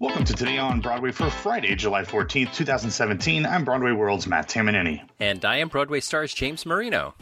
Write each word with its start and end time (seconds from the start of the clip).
Welcome 0.00 0.24
to 0.26 0.32
Today 0.32 0.58
on 0.58 0.80
Broadway 0.80 1.10
for 1.10 1.28
Friday, 1.28 1.74
July 1.74 2.02
14th, 2.02 2.54
2017. 2.54 3.44
I'm 3.44 3.64
Broadway 3.64 3.90
World's 3.90 4.28
Matt 4.28 4.48
Tamanini. 4.48 5.02
And 5.18 5.44
I 5.44 5.56
am 5.56 5.66
Broadway 5.66 5.98
stars 5.98 6.32
James 6.32 6.64
Marino. 6.64 7.16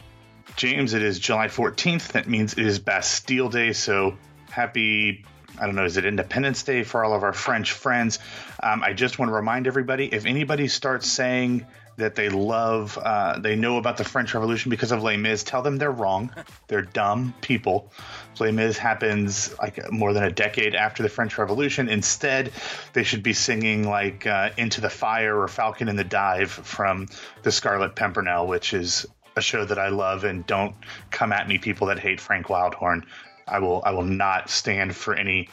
James, 0.57 0.93
it 0.93 1.01
is 1.01 1.17
July 1.17 1.47
14th. 1.47 2.09
That 2.09 2.27
means 2.27 2.53
it 2.53 2.67
is 2.67 2.77
Bastille 2.77 3.49
Day, 3.49 3.73
so 3.73 4.15
happy 4.51 5.25
I 5.59 5.65
don't 5.65 5.73
know, 5.73 5.85
is 5.85 5.97
it 5.97 6.05
Independence 6.05 6.61
Day 6.61 6.83
for 6.83 7.03
all 7.03 7.15
of 7.15 7.23
our 7.23 7.33
French 7.33 7.71
friends? 7.71 8.19
Um, 8.61 8.83
I 8.83 8.93
just 8.93 9.17
want 9.17 9.29
to 9.29 9.33
remind 9.33 9.65
everybody 9.65 10.13
if 10.13 10.27
anybody 10.27 10.67
starts 10.67 11.07
saying 11.07 11.65
that 11.97 12.15
they 12.15 12.29
love, 12.29 12.97
uh, 13.01 13.39
they 13.39 13.55
know 13.55 13.77
about 13.77 13.97
the 13.97 14.03
French 14.03 14.33
Revolution 14.33 14.69
because 14.69 14.91
of 14.91 15.03
Les 15.03 15.17
Mis, 15.17 15.43
tell 15.43 15.61
them 15.61 15.77
they're 15.77 15.91
wrong. 15.91 16.31
they're 16.67 16.83
dumb 16.83 17.33
people. 17.41 17.91
Les 18.39 18.51
Mis 18.51 18.77
happens 18.77 19.57
like 19.59 19.91
more 19.91 20.13
than 20.13 20.23
a 20.23 20.31
decade 20.31 20.75
after 20.75 21.03
the 21.03 21.09
French 21.09 21.37
Revolution. 21.37 21.89
Instead, 21.89 22.51
they 22.93 23.03
should 23.03 23.23
be 23.23 23.33
singing 23.33 23.87
like 23.87 24.27
uh, 24.27 24.51
Into 24.57 24.79
the 24.79 24.89
Fire 24.89 25.39
or 25.39 25.47
Falcon 25.47 25.89
in 25.89 25.95
the 25.95 26.03
Dive 26.03 26.51
from 26.51 27.07
the 27.41 27.51
Scarlet 27.51 27.95
Pimpernel, 27.95 28.47
which 28.47 28.73
is 28.73 29.07
a 29.35 29.41
show 29.41 29.65
that 29.65 29.79
I 29.79 29.89
love. 29.89 30.23
And 30.23 30.45
don't 30.45 30.75
come 31.09 31.33
at 31.33 31.47
me, 31.47 31.57
people 31.57 31.87
that 31.87 31.99
hate 31.99 32.21
Frank 32.21 32.47
Wildhorn. 32.47 33.03
I 33.47 33.59
will 33.59 33.81
I 33.85 33.91
will 33.91 34.03
not 34.03 34.49
stand 34.49 34.95
for 34.95 35.15
any 35.15 35.49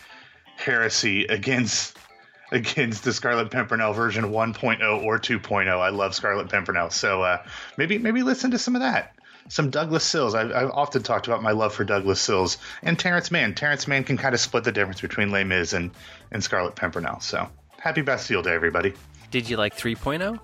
heresy 0.56 1.24
against 1.24 1.96
against 2.54 3.04
the 3.04 3.12
Scarlet 3.12 3.50
Pimpernel 3.50 3.92
version 3.92 4.24
1.0 4.26 5.02
or 5.02 5.18
2.0. 5.18 5.68
I 5.68 5.88
love 5.90 6.14
Scarlet 6.14 6.48
Pimpernel, 6.48 6.90
so 6.90 7.22
uh, 7.22 7.42
maybe 7.76 7.98
maybe 7.98 8.22
listen 8.22 8.52
to 8.52 8.58
some 8.58 8.76
of 8.76 8.82
that. 8.82 9.16
Some 9.48 9.68
Douglas 9.68 10.04
Sills. 10.04 10.34
I've, 10.34 10.52
I've, 10.52 10.70
often 10.70 11.02
talked 11.02 11.26
about 11.26 11.42
my 11.42 11.50
love 11.50 11.74
for 11.74 11.84
Douglas 11.84 12.20
Sills 12.20 12.56
and 12.82 12.98
Terrence 12.98 13.30
Mann. 13.30 13.54
Terrence 13.54 13.86
Mann 13.86 14.04
can 14.04 14.16
kind 14.16 14.34
of 14.34 14.40
split 14.40 14.64
the 14.64 14.72
difference 14.72 15.02
between 15.02 15.30
Les 15.30 15.44
Mis 15.44 15.74
and, 15.74 15.90
and 16.30 16.42
Scarlet 16.42 16.76
Pimpernel. 16.76 17.20
So 17.20 17.50
happy 17.78 18.00
Bastille 18.00 18.40
Day, 18.40 18.54
everybody. 18.54 18.94
Did 19.30 19.50
you 19.50 19.58
like 19.58 19.76
3.0? 19.76 20.40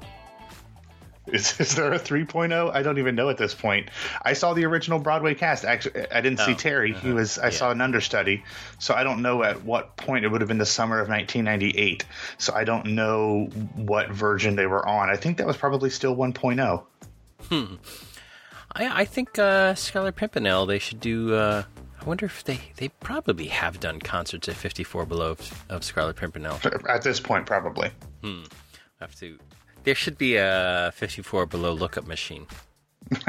Is, 1.32 1.58
is 1.60 1.74
there 1.74 1.92
a 1.92 1.98
3.0? 1.98 2.74
I 2.74 2.82
don't 2.82 2.98
even 2.98 3.14
know 3.14 3.28
at 3.28 3.36
this 3.36 3.54
point. 3.54 3.90
I 4.22 4.32
saw 4.32 4.54
the 4.54 4.64
original 4.64 4.98
Broadway 4.98 5.34
cast. 5.34 5.64
Actually, 5.64 6.10
I 6.10 6.20
didn't 6.20 6.40
oh, 6.40 6.46
see 6.46 6.54
Terry. 6.54 6.92
Uh-huh. 6.92 7.06
He 7.06 7.12
was. 7.12 7.38
I 7.38 7.44
yeah. 7.44 7.50
saw 7.50 7.70
an 7.70 7.80
understudy, 7.80 8.44
so 8.78 8.94
I 8.94 9.04
don't 9.04 9.22
know 9.22 9.42
at 9.42 9.62
what 9.64 9.96
point 9.96 10.24
it 10.24 10.28
would 10.28 10.40
have 10.40 10.48
been 10.48 10.58
the 10.58 10.66
summer 10.66 11.00
of 11.00 11.08
1998. 11.08 12.04
So 12.38 12.54
I 12.54 12.64
don't 12.64 12.86
know 12.86 13.46
what 13.74 14.10
version 14.10 14.56
they 14.56 14.66
were 14.66 14.86
on. 14.86 15.08
I 15.08 15.16
think 15.16 15.38
that 15.38 15.46
was 15.46 15.56
probably 15.56 15.90
still 15.90 16.16
1.0. 16.16 16.84
Hmm. 17.48 17.74
I, 18.72 19.02
I 19.02 19.04
think 19.04 19.38
uh, 19.38 19.74
Scarlet 19.74 20.16
Pimpernel. 20.16 20.66
They 20.66 20.78
should 20.78 21.00
do. 21.00 21.34
Uh, 21.34 21.64
I 22.00 22.04
wonder 22.04 22.26
if 22.26 22.44
they 22.44 22.60
they 22.76 22.88
probably 22.88 23.46
have 23.46 23.80
done 23.80 24.00
concerts 24.00 24.48
at 24.48 24.56
54 24.56 25.06
Below 25.06 25.32
of, 25.32 25.64
of 25.68 25.84
Scarlet 25.84 26.16
Pimpernel. 26.16 26.58
At 26.88 27.02
this 27.02 27.20
point, 27.20 27.46
probably. 27.46 27.90
Hmm. 28.22 28.42
I 29.00 29.04
have 29.04 29.14
to 29.16 29.38
there 29.84 29.94
should 29.94 30.18
be 30.18 30.36
a 30.36 30.92
54 30.94 31.46
below 31.46 31.72
lookup 31.72 32.06
machine. 32.06 32.46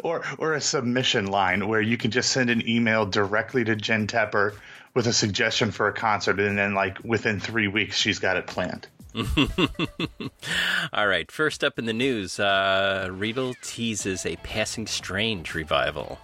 or 0.00 0.22
or 0.38 0.54
a 0.54 0.60
submission 0.60 1.26
line 1.26 1.68
where 1.68 1.80
you 1.80 1.96
can 1.96 2.10
just 2.10 2.32
send 2.32 2.50
an 2.50 2.68
email 2.68 3.06
directly 3.06 3.64
to 3.64 3.76
Jen 3.76 4.06
Tepper 4.06 4.54
with 4.94 5.06
a 5.06 5.12
suggestion 5.12 5.70
for 5.70 5.88
a 5.88 5.92
concert 5.92 6.40
and 6.40 6.58
then 6.58 6.74
like 6.74 6.98
within 7.04 7.38
3 7.40 7.68
weeks 7.68 7.96
she's 7.96 8.18
got 8.18 8.36
it 8.36 8.46
planned. 8.46 8.88
All 10.92 11.06
right, 11.08 11.30
first 11.30 11.64
up 11.64 11.78
in 11.78 11.86
the 11.86 11.92
news, 11.92 12.38
uh, 12.38 13.08
Riedel 13.10 13.54
teases 13.62 14.26
a 14.26 14.36
Passing 14.36 14.86
Strange 14.86 15.54
revival. 15.54 16.18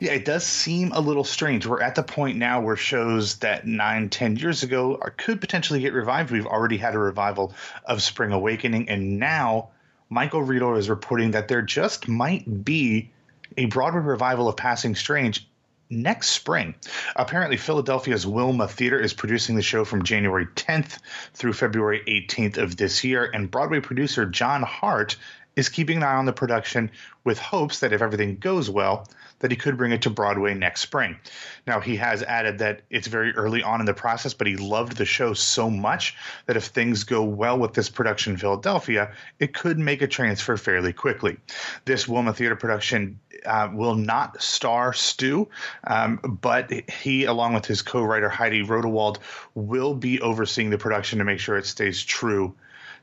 Yeah, 0.00 0.12
it 0.12 0.24
does 0.24 0.46
seem 0.46 0.92
a 0.92 1.00
little 1.00 1.24
strange. 1.24 1.66
We're 1.66 1.82
at 1.82 1.96
the 1.96 2.04
point 2.04 2.38
now 2.38 2.60
where 2.60 2.76
shows 2.76 3.38
that 3.38 3.66
nine, 3.66 4.10
ten 4.10 4.36
years 4.36 4.62
ago 4.62 4.96
are, 5.00 5.10
could 5.10 5.40
potentially 5.40 5.80
get 5.80 5.92
revived. 5.92 6.30
We've 6.30 6.46
already 6.46 6.76
had 6.76 6.94
a 6.94 6.98
revival 6.98 7.52
of 7.84 8.02
Spring 8.02 8.32
Awakening, 8.32 8.88
and 8.88 9.18
now 9.18 9.70
Michael 10.08 10.42
Riedel 10.42 10.76
is 10.76 10.88
reporting 10.88 11.32
that 11.32 11.48
there 11.48 11.62
just 11.62 12.08
might 12.08 12.64
be 12.64 13.10
a 13.56 13.64
Broadway 13.64 14.00
revival 14.00 14.48
of 14.48 14.56
Passing 14.56 14.94
Strange 14.94 15.48
next 15.90 16.28
spring. 16.28 16.74
Apparently, 17.16 17.56
Philadelphia's 17.56 18.26
Wilma 18.26 18.68
Theater 18.68 19.00
is 19.00 19.12
producing 19.12 19.56
the 19.56 19.62
show 19.62 19.84
from 19.84 20.04
January 20.04 20.46
10th 20.46 20.98
through 21.34 21.54
February 21.54 22.02
18th 22.06 22.58
of 22.58 22.76
this 22.76 23.04
year, 23.04 23.28
and 23.32 23.50
Broadway 23.50 23.80
producer 23.80 24.26
John 24.26 24.62
Hart 24.62 25.16
is 25.58 25.68
keeping 25.68 25.96
an 25.96 26.04
eye 26.04 26.14
on 26.14 26.24
the 26.24 26.32
production 26.32 26.88
with 27.24 27.36
hopes 27.36 27.80
that 27.80 27.92
if 27.92 28.00
everything 28.00 28.36
goes 28.36 28.70
well, 28.70 29.08
that 29.40 29.50
he 29.50 29.56
could 29.56 29.76
bring 29.76 29.90
it 29.90 30.02
to 30.02 30.08
Broadway 30.08 30.54
next 30.54 30.82
spring. 30.82 31.18
Now, 31.66 31.80
he 31.80 31.96
has 31.96 32.22
added 32.22 32.58
that 32.58 32.82
it's 32.90 33.08
very 33.08 33.34
early 33.34 33.60
on 33.64 33.80
in 33.80 33.86
the 33.86 33.92
process, 33.92 34.34
but 34.34 34.46
he 34.46 34.56
loved 34.56 34.96
the 34.96 35.04
show 35.04 35.34
so 35.34 35.68
much 35.68 36.16
that 36.46 36.56
if 36.56 36.66
things 36.66 37.02
go 37.02 37.24
well 37.24 37.58
with 37.58 37.74
this 37.74 37.88
production 37.88 38.34
in 38.34 38.38
Philadelphia, 38.38 39.12
it 39.40 39.52
could 39.52 39.80
make 39.80 40.00
a 40.00 40.06
transfer 40.06 40.56
fairly 40.56 40.92
quickly. 40.92 41.36
This 41.84 42.06
Wilma 42.06 42.32
Theater 42.32 42.56
production 42.56 43.18
uh, 43.44 43.68
will 43.72 43.96
not 43.96 44.40
star 44.40 44.92
Stew, 44.92 45.48
um, 45.88 46.38
but 46.40 46.70
he, 46.88 47.24
along 47.24 47.54
with 47.54 47.66
his 47.66 47.82
co 47.82 48.04
writer 48.04 48.28
Heidi 48.28 48.62
Rodewald, 48.62 49.18
will 49.56 49.94
be 49.94 50.20
overseeing 50.20 50.70
the 50.70 50.78
production 50.78 51.18
to 51.18 51.24
make 51.24 51.40
sure 51.40 51.58
it 51.58 51.66
stays 51.66 52.04
true 52.04 52.54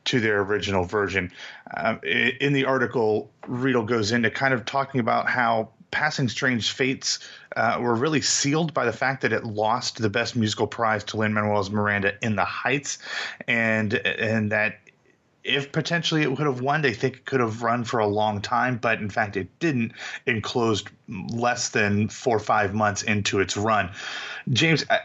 to 0.06 0.20
their 0.20 0.42
original 0.42 0.86
version. 0.86 1.32
Uh, 1.76 1.98
in 2.04 2.54
the 2.54 2.66
article, 2.66 3.32
Riedel 3.48 3.84
goes 3.84 4.12
into 4.12 4.30
kind 4.30 4.54
of 4.54 4.66
talking 4.66 5.00
about 5.00 5.30
how 5.30 5.70
Passing 5.92 6.28
Strange 6.28 6.72
Fates 6.72 7.20
uh, 7.56 7.78
were 7.80 7.96
really 7.96 8.22
sealed 8.22 8.74
by 8.74 8.86
the 8.86 8.94
fact 8.94 9.22
that 9.22 9.32
it 9.32 9.46
lost 9.46 10.02
the 10.02 10.10
Best 10.10 10.36
Musical 10.36 10.68
Prize 10.68 11.04
to 11.06 11.18
Lin 11.18 11.34
Manuel's 11.34 11.70
Miranda 11.70 12.14
in 12.22 12.36
the 12.36 12.44
Heights, 12.44 12.98
and 13.48 13.94
and 13.94 14.52
that 14.52 14.80
if 15.46 15.72
potentially 15.72 16.24
it 16.24 16.30
would 16.30 16.40
have 16.40 16.60
won, 16.60 16.82
they 16.82 16.94
think 16.94 17.18
it 17.18 17.26
could 17.26 17.40
have 17.40 17.62
run 17.62 17.84
for 17.84 18.00
a 18.00 18.08
long 18.08 18.42
time, 18.42 18.78
but 18.78 19.00
in 19.00 19.10
fact 19.10 19.38
it 19.38 19.48
didn't 19.60 19.94
and 20.26 20.44
closed 20.44 20.90
less 21.30 21.70
than 21.70 22.10
four 22.10 22.36
or 22.36 22.40
five 22.40 22.74
months 22.74 23.04
into 23.04 23.40
its 23.40 23.56
run. 23.56 23.92
James, 24.52 24.84
I, 24.90 25.00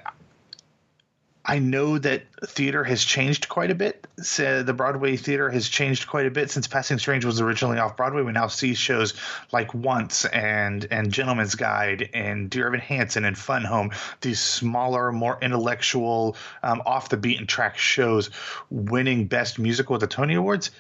I 1.45 1.59
know 1.59 1.97
that 1.99 2.25
theater 2.45 2.85
has 2.85 3.03
changed 3.03 3.49
quite 3.49 3.71
a 3.71 3.75
bit. 3.75 4.07
So 4.19 4.63
the 4.63 4.75
Broadway 4.75 5.17
theater 5.17 5.49
has 5.51 5.69
changed 5.69 6.07
quite 6.07 6.27
a 6.27 6.31
bit 6.31 6.51
since 6.51 6.67
Passing 6.67 6.99
Strange 6.99 7.25
was 7.25 7.41
originally 7.41 7.79
off 7.79 7.97
Broadway. 7.97 8.23
We 8.23 8.33
now 8.33 8.49
see 8.49 8.75
shows 8.75 9.15
like 9.51 9.73
Once 9.73 10.27
and 10.27 10.87
and 10.91 11.13
Gentleman's 11.13 11.55
Guide 11.55 12.11
and 12.13 12.51
Dear 12.51 12.67
Evan 12.67 12.81
Hansen 12.81 13.25
and 13.25 13.39
Fun 13.39 13.65
Home. 13.65 13.91
These 14.21 14.41
smaller, 14.41 15.13
more 15.13 15.39
intellectual, 15.41 16.37
um, 16.63 16.83
off 16.85 17.09
the 17.09 17.17
beaten 17.17 17.47
track 17.47 17.79
shows 17.79 18.31
winning 18.69 19.27
Best 19.27 19.59
Musical 19.59 19.95
at 19.95 20.01
the 20.01 20.07
Tony 20.07 20.35
Awards. 20.35 20.71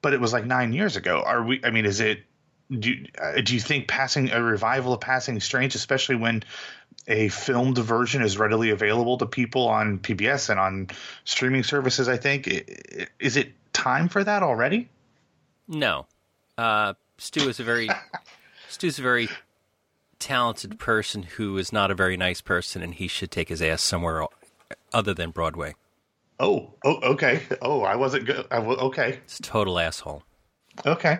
But 0.00 0.12
it 0.12 0.20
was 0.20 0.32
like 0.32 0.44
nine 0.44 0.72
years 0.72 0.96
ago. 0.96 1.22
Are 1.24 1.44
we? 1.44 1.60
I 1.62 1.70
mean, 1.70 1.86
is 1.86 2.00
it? 2.00 2.24
Do 2.70 2.94
uh, 3.20 3.40
do 3.42 3.54
you 3.54 3.60
think 3.60 3.86
passing 3.86 4.30
a 4.32 4.42
revival 4.42 4.94
of 4.94 5.00
Passing 5.00 5.38
Strange, 5.40 5.74
especially 5.76 6.16
when 6.16 6.42
a 7.08 7.28
filmed 7.28 7.78
version 7.78 8.22
is 8.22 8.38
readily 8.38 8.70
available 8.70 9.18
to 9.18 9.26
people 9.26 9.68
on 9.68 9.98
PBS 9.98 10.50
and 10.50 10.60
on 10.60 10.88
streaming 11.24 11.62
services. 11.62 12.08
I 12.08 12.16
think 12.16 12.48
is 13.18 13.36
it 13.36 13.52
time 13.72 14.08
for 14.08 14.22
that 14.22 14.42
already? 14.42 14.88
No, 15.68 16.06
uh, 16.58 16.94
Stew 17.18 17.48
is 17.48 17.60
a 17.60 17.64
very 17.64 17.88
Stew's 18.68 18.98
a 18.98 19.02
very 19.02 19.28
talented 20.18 20.78
person 20.78 21.24
who 21.24 21.58
is 21.58 21.72
not 21.72 21.90
a 21.90 21.94
very 21.94 22.16
nice 22.16 22.40
person, 22.40 22.82
and 22.82 22.94
he 22.94 23.08
should 23.08 23.30
take 23.30 23.48
his 23.48 23.60
ass 23.60 23.82
somewhere 23.82 24.26
other 24.92 25.14
than 25.14 25.30
Broadway. 25.30 25.74
Oh, 26.38 26.74
oh, 26.84 26.98
okay. 27.12 27.42
Oh, 27.60 27.82
I 27.82 27.96
wasn't 27.96 28.26
good. 28.26 28.46
I 28.50 28.56
w- 28.56 28.78
okay. 28.78 29.20
It's 29.24 29.38
a 29.38 29.42
total 29.42 29.78
asshole. 29.78 30.22
Okay. 30.84 31.18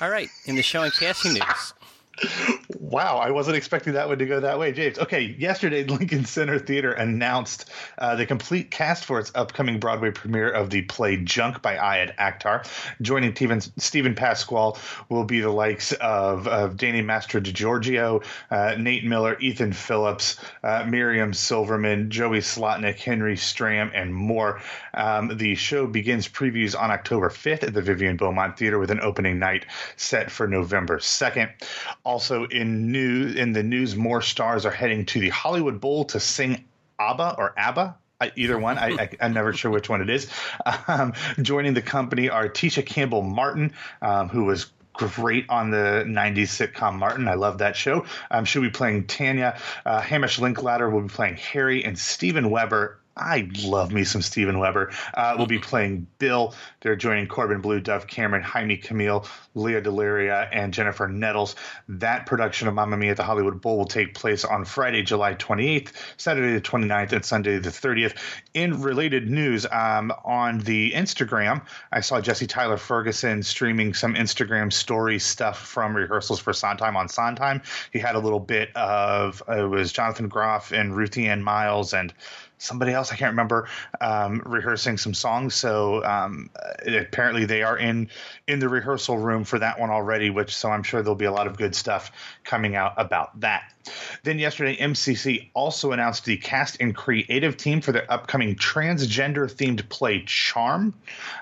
All 0.00 0.10
right. 0.10 0.28
In 0.46 0.56
the 0.56 0.62
show 0.62 0.82
and 0.82 0.92
casting 0.92 1.34
news. 1.34 1.74
Wow, 2.94 3.16
I 3.16 3.32
wasn't 3.32 3.56
expecting 3.56 3.94
that 3.94 4.06
one 4.06 4.18
to 4.18 4.24
go 4.24 4.38
that 4.38 4.56
way, 4.56 4.70
James. 4.70 5.00
Okay, 5.00 5.34
yesterday 5.36 5.82
Lincoln 5.88 6.24
Center 6.24 6.60
Theater 6.60 6.92
announced 6.92 7.68
uh, 7.98 8.14
the 8.14 8.24
complete 8.24 8.70
cast 8.70 9.04
for 9.04 9.18
its 9.18 9.32
upcoming 9.34 9.80
Broadway 9.80 10.12
premiere 10.12 10.48
of 10.48 10.70
the 10.70 10.82
play 10.82 11.16
Junk 11.16 11.60
by 11.60 11.74
Ayad 11.74 12.14
Akhtar. 12.18 12.64
Joining 13.02 13.34
Steven 13.78 14.14
Pasquale 14.14 14.78
will 15.08 15.24
be 15.24 15.40
the 15.40 15.50
likes 15.50 15.90
of, 15.94 16.46
of 16.46 16.76
Danny 16.76 17.02
Master 17.02 17.40
DiGiorgio, 17.40 18.24
uh, 18.52 18.76
Nate 18.78 19.04
Miller, 19.04 19.36
Ethan 19.40 19.72
Phillips, 19.72 20.38
uh, 20.62 20.86
Miriam 20.88 21.34
Silverman, 21.34 22.10
Joey 22.10 22.38
Slotnick, 22.38 23.00
Henry 23.00 23.34
Stram, 23.34 23.90
and 23.92 24.14
more. 24.14 24.60
Um, 24.96 25.36
the 25.36 25.56
show 25.56 25.88
begins 25.88 26.28
previews 26.28 26.80
on 26.80 26.92
October 26.92 27.28
5th 27.28 27.64
at 27.64 27.74
the 27.74 27.82
Vivian 27.82 28.16
Beaumont 28.16 28.56
Theater 28.56 28.78
with 28.78 28.92
an 28.92 29.00
opening 29.00 29.40
night 29.40 29.66
set 29.96 30.30
for 30.30 30.46
November 30.46 30.98
2nd. 30.98 31.50
Also 32.04 32.44
in 32.44 32.83
news 32.84 33.36
in 33.36 33.52
the 33.52 33.62
news, 33.62 33.96
more 33.96 34.22
stars 34.22 34.66
are 34.66 34.70
heading 34.70 35.06
to 35.06 35.20
the 35.20 35.30
Hollywood 35.30 35.80
Bowl 35.80 36.04
to 36.06 36.20
sing 36.20 36.64
ABBA 36.98 37.36
or 37.38 37.54
ABBA. 37.56 37.96
Either 38.36 38.58
one, 38.58 38.78
I, 38.78 39.10
am 39.20 39.34
never 39.34 39.52
sure 39.52 39.70
which 39.70 39.88
one 39.88 40.00
it 40.00 40.08
is. 40.08 40.30
Um, 40.86 41.14
joining 41.42 41.74
the 41.74 41.82
company 41.82 42.30
are 42.30 42.48
Tisha 42.48 42.84
Campbell 42.84 43.22
Martin, 43.22 43.72
um, 44.00 44.28
who 44.28 44.44
was 44.44 44.70
great 44.94 45.46
on 45.48 45.70
the 45.70 46.04
90s 46.06 46.72
sitcom 46.72 46.94
Martin. 46.94 47.28
I 47.28 47.34
love 47.34 47.58
that 47.58 47.76
show. 47.76 48.06
Um, 48.30 48.44
she'll 48.44 48.62
be 48.62 48.70
playing 48.70 49.06
Tanya. 49.06 49.58
Uh, 49.84 50.00
Hamish 50.00 50.38
Linklater 50.38 50.88
will 50.88 51.02
be 51.02 51.08
playing 51.08 51.36
Harry, 51.36 51.84
and 51.84 51.98
Steven 51.98 52.48
Weber 52.50 52.98
I 53.16 53.48
love 53.62 53.92
me 53.92 54.04
some 54.04 54.22
Steven 54.22 54.58
Weber. 54.58 54.90
Uh, 55.14 55.36
will 55.38 55.46
be 55.46 55.58
playing 55.58 56.06
Bill. 56.18 56.54
They're 56.80 56.96
joining 56.96 57.28
Corbin 57.28 57.60
Bleu, 57.60 57.80
Dove 57.80 58.06
Cameron, 58.06 58.42
Jaime 58.42 58.76
Camil, 58.76 59.26
Lea 59.54 59.80
DeLaria, 59.80 60.48
and 60.52 60.74
Jennifer 60.74 61.06
Nettles. 61.06 61.54
That 61.88 62.26
production 62.26 62.66
of 62.66 62.74
Mamma 62.74 62.96
Mia 62.96 63.12
at 63.12 63.16
the 63.16 63.22
Hollywood 63.22 63.60
Bowl 63.60 63.78
will 63.78 63.84
take 63.84 64.14
place 64.14 64.44
on 64.44 64.64
Friday, 64.64 65.02
July 65.02 65.34
28th, 65.34 65.92
Saturday 66.16 66.54
the 66.54 66.60
29th, 66.60 67.12
and 67.12 67.24
Sunday 67.24 67.58
the 67.58 67.70
30th. 67.70 68.16
In 68.52 68.82
related 68.82 69.30
news, 69.30 69.64
um, 69.70 70.12
on 70.24 70.58
the 70.60 70.92
Instagram, 70.92 71.62
I 71.92 72.00
saw 72.00 72.20
Jesse 72.20 72.46
Tyler 72.46 72.76
Ferguson 72.76 73.42
streaming 73.42 73.94
some 73.94 74.14
Instagram 74.14 74.72
story 74.72 75.18
stuff 75.18 75.58
from 75.58 75.94
rehearsals 75.96 76.40
for 76.40 76.52
Sondheim 76.52 76.96
on 76.96 77.08
Sondheim. 77.08 77.62
He 77.92 77.98
had 78.00 78.16
a 78.16 78.20
little 78.20 78.40
bit 78.40 78.74
of 78.76 79.42
it 79.48 79.68
was 79.68 79.92
Jonathan 79.92 80.28
Groff 80.28 80.72
and 80.72 80.96
Ruthie 80.96 81.28
Ann 81.28 81.42
Miles 81.42 81.94
and 81.94 82.12
somebody 82.64 82.92
else 82.92 83.12
I 83.12 83.16
can't 83.16 83.32
remember 83.32 83.68
um, 84.00 84.42
rehearsing 84.46 84.96
some 84.96 85.14
songs. 85.14 85.54
So 85.54 86.04
um, 86.04 86.50
apparently 86.86 87.44
they 87.44 87.62
are 87.62 87.76
in 87.76 88.08
in 88.46 88.58
the 88.58 88.68
rehearsal 88.68 89.18
room 89.18 89.44
for 89.44 89.58
that 89.58 89.78
one 89.78 89.90
already. 89.90 90.30
Which 90.30 90.56
so 90.56 90.70
I'm 90.70 90.82
sure 90.82 91.02
there'll 91.02 91.14
be 91.14 91.26
a 91.26 91.32
lot 91.32 91.46
of 91.46 91.56
good 91.56 91.74
stuff 91.74 92.10
coming 92.44 92.74
out 92.74 92.94
about 92.96 93.38
that. 93.40 93.70
Then 94.22 94.38
yesterday, 94.38 94.76
MCC 94.76 95.50
also 95.52 95.92
announced 95.92 96.24
the 96.24 96.36
cast 96.38 96.78
and 96.80 96.96
creative 96.96 97.56
team 97.56 97.80
for 97.80 97.92
their 97.92 98.10
upcoming 98.10 98.56
transgender 98.56 99.50
themed 99.50 99.86
play 99.88 100.22
Charm. 100.24 100.94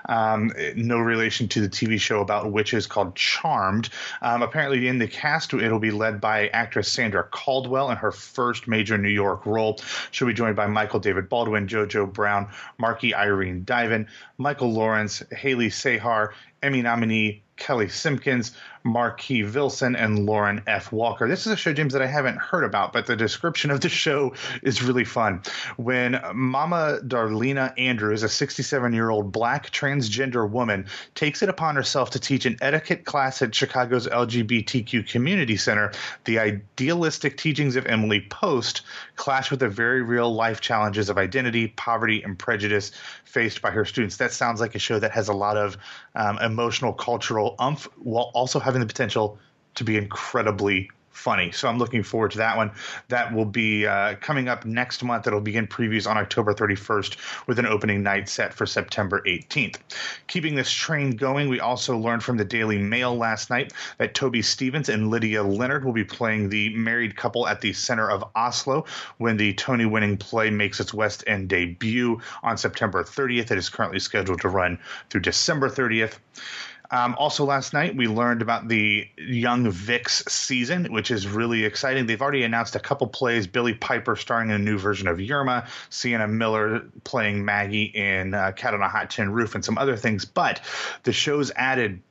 Um, 0.09 0.51
no 0.75 0.99
relation 0.99 1.47
to 1.49 1.61
the 1.61 1.69
TV 1.69 1.99
show 1.99 2.19
about 2.19 2.51
witches 2.51 2.85
called 2.87 3.15
Charmed. 3.15 3.89
Um, 4.21 4.41
apparently, 4.41 4.87
in 4.87 4.97
the 4.97 5.07
cast, 5.07 5.53
it'll 5.53 5.79
be 5.79 5.91
led 5.91 6.19
by 6.19 6.47
actress 6.49 6.91
Sandra 6.91 7.23
Caldwell 7.23 7.91
in 7.91 7.97
her 7.97 8.11
first 8.11 8.67
major 8.67 8.97
New 8.97 9.09
York 9.09 9.45
role. 9.45 9.79
She'll 10.11 10.27
be 10.27 10.33
joined 10.33 10.55
by 10.55 10.67
Michael 10.67 10.99
David 10.99 11.12
Baldwin, 11.21 11.67
JoJo 11.67 12.11
Brown, 12.11 12.49
Marky 12.77 13.13
Irene 13.13 13.63
Diven, 13.63 14.07
Michael 14.37 14.73
Lawrence, 14.73 15.23
Hailie 15.31 15.69
Sahar, 15.69 16.29
Emmy 16.61 16.81
nominee 16.81 17.43
Kelli 17.57 17.91
Simpkins, 17.91 18.57
Marquis 18.83 19.43
Vilson, 19.43 19.95
and 19.97 20.25
Lauren 20.25 20.61
F. 20.67 20.91
Walker. 20.91 21.27
This 21.27 21.47
is 21.47 21.53
a 21.53 21.55
show, 21.55 21.73
James, 21.73 21.93
that 21.93 22.01
I 22.01 22.07
haven't 22.07 22.37
heard 22.37 22.63
about, 22.63 22.93
but 22.93 23.05
the 23.05 23.15
description 23.15 23.71
of 23.71 23.81
the 23.81 23.89
show 23.89 24.33
is 24.61 24.83
really 24.83 25.05
fun. 25.05 25.41
When 25.77 26.19
Mama 26.33 26.99
Darlena 27.05 27.73
Andrews, 27.77 28.23
a 28.23 28.29
67 28.29 28.93
year 28.93 29.09
old 29.09 29.31
black 29.31 29.71
transgender 29.71 30.49
woman, 30.49 30.87
takes 31.15 31.41
it 31.41 31.49
upon 31.49 31.75
herself 31.75 32.09
to 32.11 32.19
teach 32.19 32.45
an 32.45 32.57
etiquette 32.61 33.05
class 33.05 33.41
at 33.41 33.55
Chicago's 33.55 34.07
LGBTQ 34.07 35.07
Community 35.07 35.55
Center, 35.55 35.91
the 36.25 36.39
idealistic 36.39 37.37
teachings 37.37 37.75
of 37.75 37.85
Emily 37.85 38.21
Post 38.29 38.81
clash 39.15 39.49
with 39.49 39.59
the 39.59 39.69
very 39.69 40.01
real 40.01 40.33
life 40.33 40.59
challenges 40.59 41.09
of 41.09 41.17
identity, 41.17 41.67
poverty, 41.69 42.21
and 42.23 42.37
prejudice 42.37 42.91
faced 43.23 43.61
by 43.61 43.71
her 43.71 43.85
students. 43.85 44.17
That 44.17 44.31
sounds 44.31 44.59
like 44.59 44.75
a 44.75 44.79
show 44.79 44.99
that 44.99 45.11
has 45.11 45.27
a 45.27 45.33
lot 45.33 45.57
of 45.57 45.77
um, 46.15 46.37
emotional, 46.39 46.93
cultural 46.93 47.55
umph 47.59 47.87
while 47.97 48.31
also 48.33 48.59
having 48.59 48.72
the 48.81 48.87
potential 48.87 49.37
to 49.75 49.83
be 49.83 49.97
incredibly 49.97 50.89
funny. 51.13 51.51
So 51.51 51.69
I'm 51.69 51.77
looking 51.77 52.03
forward 52.03 52.31
to 52.31 52.39
that 52.39 52.57
one. 52.57 52.71
That 53.07 53.33
will 53.33 53.45
be 53.45 53.85
uh, 53.85 54.15
coming 54.15 54.49
up 54.49 54.65
next 54.65 55.03
month. 55.03 55.27
It'll 55.27 55.39
begin 55.39 55.67
previews 55.67 56.09
on 56.09 56.17
October 56.17 56.53
31st 56.53 57.47
with 57.47 57.59
an 57.59 57.65
opening 57.65 58.03
night 58.03 58.27
set 58.27 58.53
for 58.53 58.65
September 58.65 59.21
18th. 59.25 59.77
Keeping 60.27 60.55
this 60.55 60.71
train 60.71 61.11
going, 61.11 61.49
we 61.49 61.59
also 61.59 61.97
learned 61.97 62.23
from 62.23 62.37
the 62.37 62.43
Daily 62.43 62.79
Mail 62.79 63.15
last 63.15 63.49
night 63.49 63.71
that 63.99 64.15
Toby 64.15 64.41
Stephens 64.41 64.89
and 64.89 65.09
Lydia 65.09 65.43
Leonard 65.43 65.85
will 65.85 65.93
be 65.93 66.03
playing 66.03 66.49
the 66.49 66.75
married 66.75 67.15
couple 67.15 67.47
at 67.47 67.61
the 67.61 67.73
center 67.73 68.09
of 68.09 68.25
Oslo 68.35 68.85
when 69.19 69.37
the 69.37 69.53
Tony 69.53 69.85
winning 69.85 70.17
play 70.17 70.49
makes 70.49 70.79
its 70.79 70.93
West 70.93 71.23
End 71.27 71.47
debut 71.47 72.19
on 72.41 72.57
September 72.57 73.03
30th. 73.03 73.51
It 73.51 73.57
is 73.57 73.69
currently 73.69 73.99
scheduled 73.99 74.41
to 74.41 74.49
run 74.49 74.79
through 75.09 75.21
December 75.21 75.69
30th. 75.69 76.17
Um, 76.91 77.15
also, 77.17 77.45
last 77.45 77.73
night 77.73 77.95
we 77.95 78.07
learned 78.07 78.41
about 78.41 78.67
the 78.67 79.07
Young 79.17 79.69
Vic's 79.71 80.23
season, 80.31 80.91
which 80.91 81.11
is 81.11 81.27
really 81.27 81.65
exciting. 81.65 82.05
They've 82.05 82.21
already 82.21 82.43
announced 82.43 82.75
a 82.75 82.79
couple 82.79 83.07
plays: 83.07 83.47
Billie 83.47 83.73
Piper 83.73 84.15
starring 84.15 84.49
in 84.49 84.55
a 84.55 84.59
new 84.59 84.77
version 84.77 85.07
of 85.07 85.17
Yerma, 85.17 85.67
Sienna 85.89 86.27
Miller 86.27 86.81
playing 87.03 87.45
Maggie 87.45 87.85
in 87.85 88.33
uh, 88.33 88.51
Cat 88.51 88.73
on 88.73 88.81
a 88.81 88.87
Hot 88.87 89.09
Tin 89.09 89.31
Roof, 89.31 89.55
and 89.55 89.63
some 89.63 89.77
other 89.77 89.95
things. 89.95 90.25
But 90.25 90.61
the 91.03 91.13
show's 91.13 91.51
added 91.55 92.01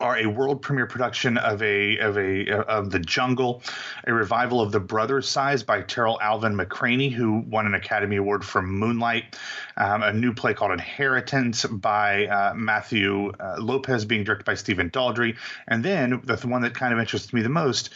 are 0.00 0.18
a 0.18 0.26
world 0.26 0.62
premiere 0.62 0.86
production 0.86 1.38
of 1.38 1.62
a 1.62 1.98
of 1.98 2.18
a 2.18 2.50
of 2.68 2.90
the 2.90 2.98
Jungle, 2.98 3.62
a 4.06 4.12
revival 4.12 4.60
of 4.60 4.72
The 4.72 4.80
Brothers 4.80 5.28
Size 5.28 5.62
by 5.62 5.82
Tarell 5.82 6.18
Alvin 6.20 6.56
McCraney, 6.56 7.10
who 7.10 7.44
won 7.48 7.66
an 7.66 7.74
Academy 7.74 8.16
Award 8.16 8.44
for 8.44 8.62
Moonlight, 8.62 9.38
um, 9.76 10.02
a 10.02 10.12
new 10.12 10.32
play 10.34 10.54
called 10.54 10.72
Inheritance 10.72 11.64
by 11.64 12.26
uh, 12.26 12.54
Matthew 12.54 13.30
uh, 13.40 13.56
Lopez, 13.58 14.04
being 14.04 14.24
directed 14.24 14.44
by 14.44 14.54
Stephen 14.54 14.90
Daldry, 14.90 15.36
and 15.68 15.84
then 15.84 16.20
the 16.24 16.36
one 16.46 16.62
that 16.62 16.74
kind 16.74 16.92
of 16.92 17.00
interests 17.00 17.32
me 17.32 17.42
the 17.42 17.48
most 17.48 17.90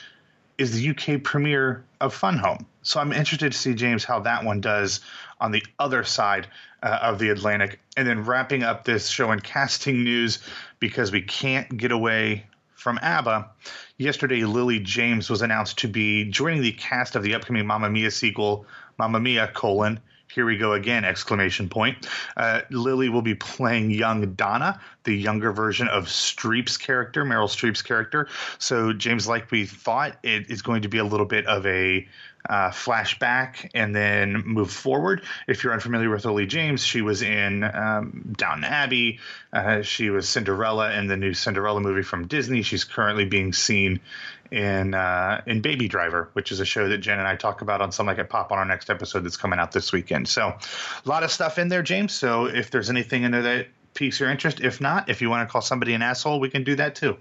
is 0.59 0.79
the 0.79 0.91
UK 0.91 1.23
premiere 1.23 1.85
of 2.01 2.15
Fun 2.15 2.37
Home. 2.39 2.67
So 2.83 3.01
I'm 3.01 3.13
interested 3.13 3.53
to 3.53 3.59
see 3.59 3.75
James 3.75 4.05
how 4.05 4.21
that 4.21 4.45
one 4.45 4.61
does 4.61 5.01
on 5.41 5.53
the 5.53 5.63
other 5.79 6.05
side 6.05 6.49
uh, 6.83 6.99
of 7.03 7.19
the 7.19 7.31
Atlantic, 7.31 7.81
and 7.97 8.07
then 8.07 8.25
wrapping 8.25 8.63
up 8.63 8.85
this 8.85 9.09
show 9.09 9.33
in 9.33 9.41
casting 9.41 10.03
news 10.05 10.39
because 10.79 11.13
we 11.13 11.23
can't 11.23 11.77
get 11.77 11.93
away 11.93 12.47
from 12.75 12.99
ABBA. 13.03 13.51
Yesterday, 13.99 14.45
Lily 14.45 14.81
James 14.81 15.29
was 15.29 15.43
announced 15.43 15.79
to 15.79 15.89
be 15.89 16.25
joining 16.25 16.63
the 16.63 16.73
cast 16.73 17.17
of 17.17 17.23
the 17.23 17.35
upcoming 17.35 17.67
Mamma 17.67 17.91
Mia 17.91 18.11
sequel, 18.11 18.65
Mamma 18.99 19.21
Mia: 19.21 19.49
colon, 19.49 20.01
here 20.33 20.47
we 20.47 20.57
go 20.57 20.73
again! 20.73 21.05
Exclamation 21.05 21.69
point. 21.69 22.09
Uh, 22.37 22.63
Lily 22.71 23.09
will 23.09 23.21
be 23.21 23.35
playing 23.35 23.91
young 23.91 24.35
Donna, 24.35 24.81
the 25.05 25.15
younger 25.15 25.53
version 25.53 25.89
of 25.89 26.07
Streep's 26.07 26.77
character, 26.77 27.25
Meryl 27.25 27.49
Streep's 27.49 27.83
character. 27.83 28.29
So 28.59 28.93
James, 28.93 29.29
like 29.29 29.51
we 29.51 29.67
thought, 29.67 30.17
it 30.23 30.51
is 30.51 30.63
going 30.63 30.83
to 30.83 30.89
be 30.89 30.99
a 30.99 31.05
little 31.05 31.27
bit 31.27 31.47
of 31.47 31.67
a 31.67 32.07
uh, 32.49 32.71
flashback 32.71 33.71
and 33.75 33.95
then 33.95 34.43
move 34.47 34.71
forward. 34.71 35.23
If 35.47 35.63
you're 35.63 35.73
unfamiliar 35.73 36.11
with 36.11 36.25
Lily 36.25 36.47
James, 36.47 36.85
she 36.85 37.03
was 37.03 37.23
in 37.23 37.65
um, 37.65 38.35
Downton 38.37 38.65
Abbey. 38.65 39.19
Uh, 39.53 39.83
she 39.83 40.11
was 40.11 40.29
Cinderella 40.29 40.93
in 40.93 41.07
the 41.07 41.17
new 41.17 41.35
Cinderella 41.35 41.81
movie 41.81 42.03
from 42.03 42.27
Disney. 42.27 42.63
She's 42.63 42.85
currently 42.85 43.25
being 43.25 43.53
seen 43.53 44.01
in 44.51 44.95
uh, 44.95 45.43
in 45.47 45.61
Baby 45.61 45.89
Driver, 45.89 46.31
which 46.33 46.51
is 46.51 46.61
a 46.61 46.65
show 46.65 46.89
that 46.89 46.99
Jen 46.99 47.19
and 47.19 47.29
I 47.29 47.37
talk 47.37 47.63
about 47.63 47.81
on 47.81 47.93
Some 47.93 48.07
Like 48.07 48.19
It 48.19 48.29
Pop 48.29 48.51
on 48.53 48.59
our 48.59 48.65
next 48.65 48.91
episode 48.91 49.25
that's 49.25 49.37
coming 49.37 49.59
out 49.59 49.73
this 49.73 49.93
weekend. 49.93 50.29
So 50.29 50.49
a 50.49 51.09
lot 51.09 51.23
of 51.23 51.31
stuff 51.31 51.59
in 51.59 51.69
there, 51.69 51.83
James. 51.83 52.13
So 52.13 52.47
if 52.47 52.71
there's 52.71 52.91
anything 52.91 53.23
in 53.23 53.33
there 53.33 53.43
that 53.43 53.69
piques 53.95 54.19
your 54.19 54.31
interest, 54.31 54.61
if 54.61 54.81
not, 54.81 55.09
if 55.09 55.21
you 55.21 55.31
want 55.31 55.49
to 55.49 55.53
call 55.53 55.63
somebody 55.63 55.95
an 55.95 56.03
asshole, 56.03 56.41
we 56.41 56.51
can 56.51 56.65
do 56.65 56.77
that 56.77 56.95
too. 56.95 57.17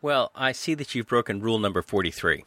Well, 0.00 0.32
I 0.34 0.52
see 0.52 0.74
that 0.74 0.94
you've 0.94 1.06
broken 1.06 1.40
rule 1.40 1.58
number 1.58 1.82
43. 1.82 2.44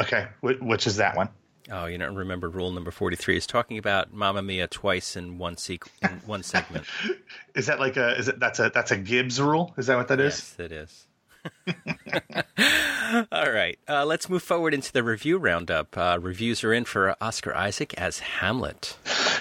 Okay, 0.00 0.26
which 0.40 0.86
is 0.86 0.96
that 0.96 1.16
one? 1.16 1.28
Oh, 1.70 1.86
you 1.86 1.98
don't 1.98 2.16
remember 2.16 2.48
rule 2.48 2.72
number 2.72 2.90
forty-three? 2.90 3.36
Is 3.36 3.46
talking 3.46 3.78
about 3.78 4.12
Mamma 4.12 4.42
Mia 4.42 4.66
twice 4.66 5.14
in 5.14 5.38
one 5.38 5.56
sequ- 5.56 5.88
in 6.02 6.20
one 6.26 6.42
segment. 6.42 6.86
is 7.54 7.66
that 7.66 7.78
like 7.78 7.96
a? 7.96 8.16
Is 8.16 8.28
it 8.28 8.40
that's 8.40 8.58
a 8.58 8.70
that's 8.74 8.90
a 8.90 8.96
Gibbs 8.96 9.40
rule? 9.40 9.74
Is 9.76 9.86
that 9.86 9.96
what 9.96 10.08
that 10.08 10.20
is? 10.20 10.54
Yes, 10.58 10.66
it 10.66 10.72
is. 10.72 11.06
All 13.32 13.50
right, 13.50 13.78
uh, 13.88 14.04
let's 14.04 14.28
move 14.28 14.42
forward 14.42 14.74
into 14.74 14.92
the 14.92 15.02
review 15.02 15.38
roundup. 15.38 15.96
Uh, 15.96 16.18
reviews 16.20 16.62
are 16.64 16.72
in 16.72 16.84
for 16.84 17.16
Oscar 17.20 17.54
Isaac 17.54 17.94
as 17.94 18.18
Hamlet. 18.18 18.96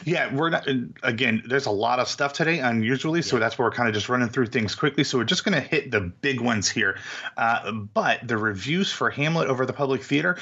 Yeah, 0.06 0.34
we're 0.34 0.50
not. 0.50 0.68
Again, 1.04 1.44
there's 1.48 1.66
a 1.66 1.72
lot 1.72 2.00
of 2.00 2.08
stuff 2.08 2.34
today, 2.34 2.60
unusually, 2.60 3.22
so 3.22 3.36
yeah. 3.36 3.42
that's 3.42 3.58
where 3.58 3.68
we're 3.68 3.76
kind 3.76 3.90
of 3.90 3.96
just 3.96 4.10
running 4.10 4.30
through 4.30 4.48
things 4.48 4.76
quickly. 4.76 5.04
So 5.04 5.18
we're 5.18 5.24
just 5.24 5.44
going 5.44 5.62
to 5.62 5.68
hit 5.68 5.92
the 5.92 6.02
big 6.02 6.42
ones 6.42 6.70
here. 6.70 6.98
Uh, 7.38 7.72
but 7.72 8.28
the 8.28 8.38
reviews 8.38 8.92
for 8.92 9.10
Hamlet 9.10 9.50
over 9.50 9.66
the 9.66 9.74
Public 9.74 10.04
Theater 10.04 10.38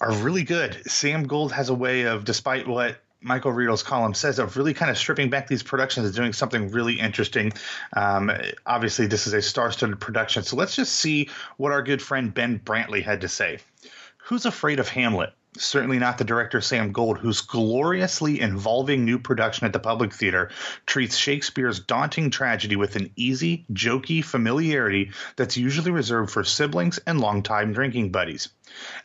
are 0.00 0.12
really 0.12 0.42
good. 0.42 0.82
Sam 0.90 1.24
Gold 1.24 1.52
has 1.52 1.68
a 1.68 1.74
way 1.74 2.02
of, 2.02 2.24
despite 2.24 2.68
what 2.68 2.98
Michael 3.20 3.52
Riedel's 3.52 3.82
column 3.82 4.14
says 4.14 4.38
of 4.38 4.56
really 4.56 4.74
kind 4.74 4.90
of 4.90 4.98
stripping 4.98 5.30
back 5.30 5.48
these 5.48 5.62
productions 5.62 6.06
and 6.06 6.14
doing 6.14 6.32
something 6.32 6.70
really 6.70 7.00
interesting. 7.00 7.52
Um, 7.96 8.30
obviously, 8.66 9.06
this 9.06 9.26
is 9.26 9.32
a 9.32 9.42
star-studded 9.42 10.00
production, 10.00 10.42
so 10.42 10.56
let's 10.56 10.76
just 10.76 10.94
see 10.94 11.30
what 11.56 11.72
our 11.72 11.82
good 11.82 12.02
friend 12.02 12.32
Ben 12.32 12.58
Brantley 12.58 13.02
had 13.02 13.22
to 13.22 13.28
say. 13.28 13.58
Who's 14.18 14.46
afraid 14.46 14.80
of 14.80 14.88
Hamlet? 14.88 15.32
Certainly 15.58 15.98
not 15.98 16.18
the 16.18 16.24
director 16.24 16.60
Sam 16.60 16.92
Gold, 16.92 17.18
whose 17.18 17.40
gloriously 17.40 18.40
involving 18.40 19.04
new 19.04 19.18
production 19.18 19.66
at 19.66 19.72
the 19.72 19.78
Public 19.78 20.12
Theater 20.12 20.50
treats 20.86 21.16
Shakespeare's 21.16 21.80
daunting 21.80 22.30
tragedy 22.30 22.76
with 22.76 22.96
an 22.96 23.10
easy, 23.16 23.64
jokey 23.72 24.24
familiarity 24.24 25.10
that's 25.36 25.56
usually 25.56 25.90
reserved 25.90 26.30
for 26.30 26.44
siblings 26.44 26.98
and 27.06 27.20
longtime 27.20 27.72
drinking 27.72 28.12
buddies. 28.12 28.48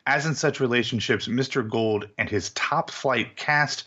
As 0.06 0.25
in 0.25 0.36
such 0.36 0.60
relationships, 0.60 1.28
Mr. 1.28 1.68
Gold 1.68 2.08
and 2.18 2.30
his 2.30 2.50
top 2.51 2.92
flight 2.92 3.36
cast, 3.36 3.86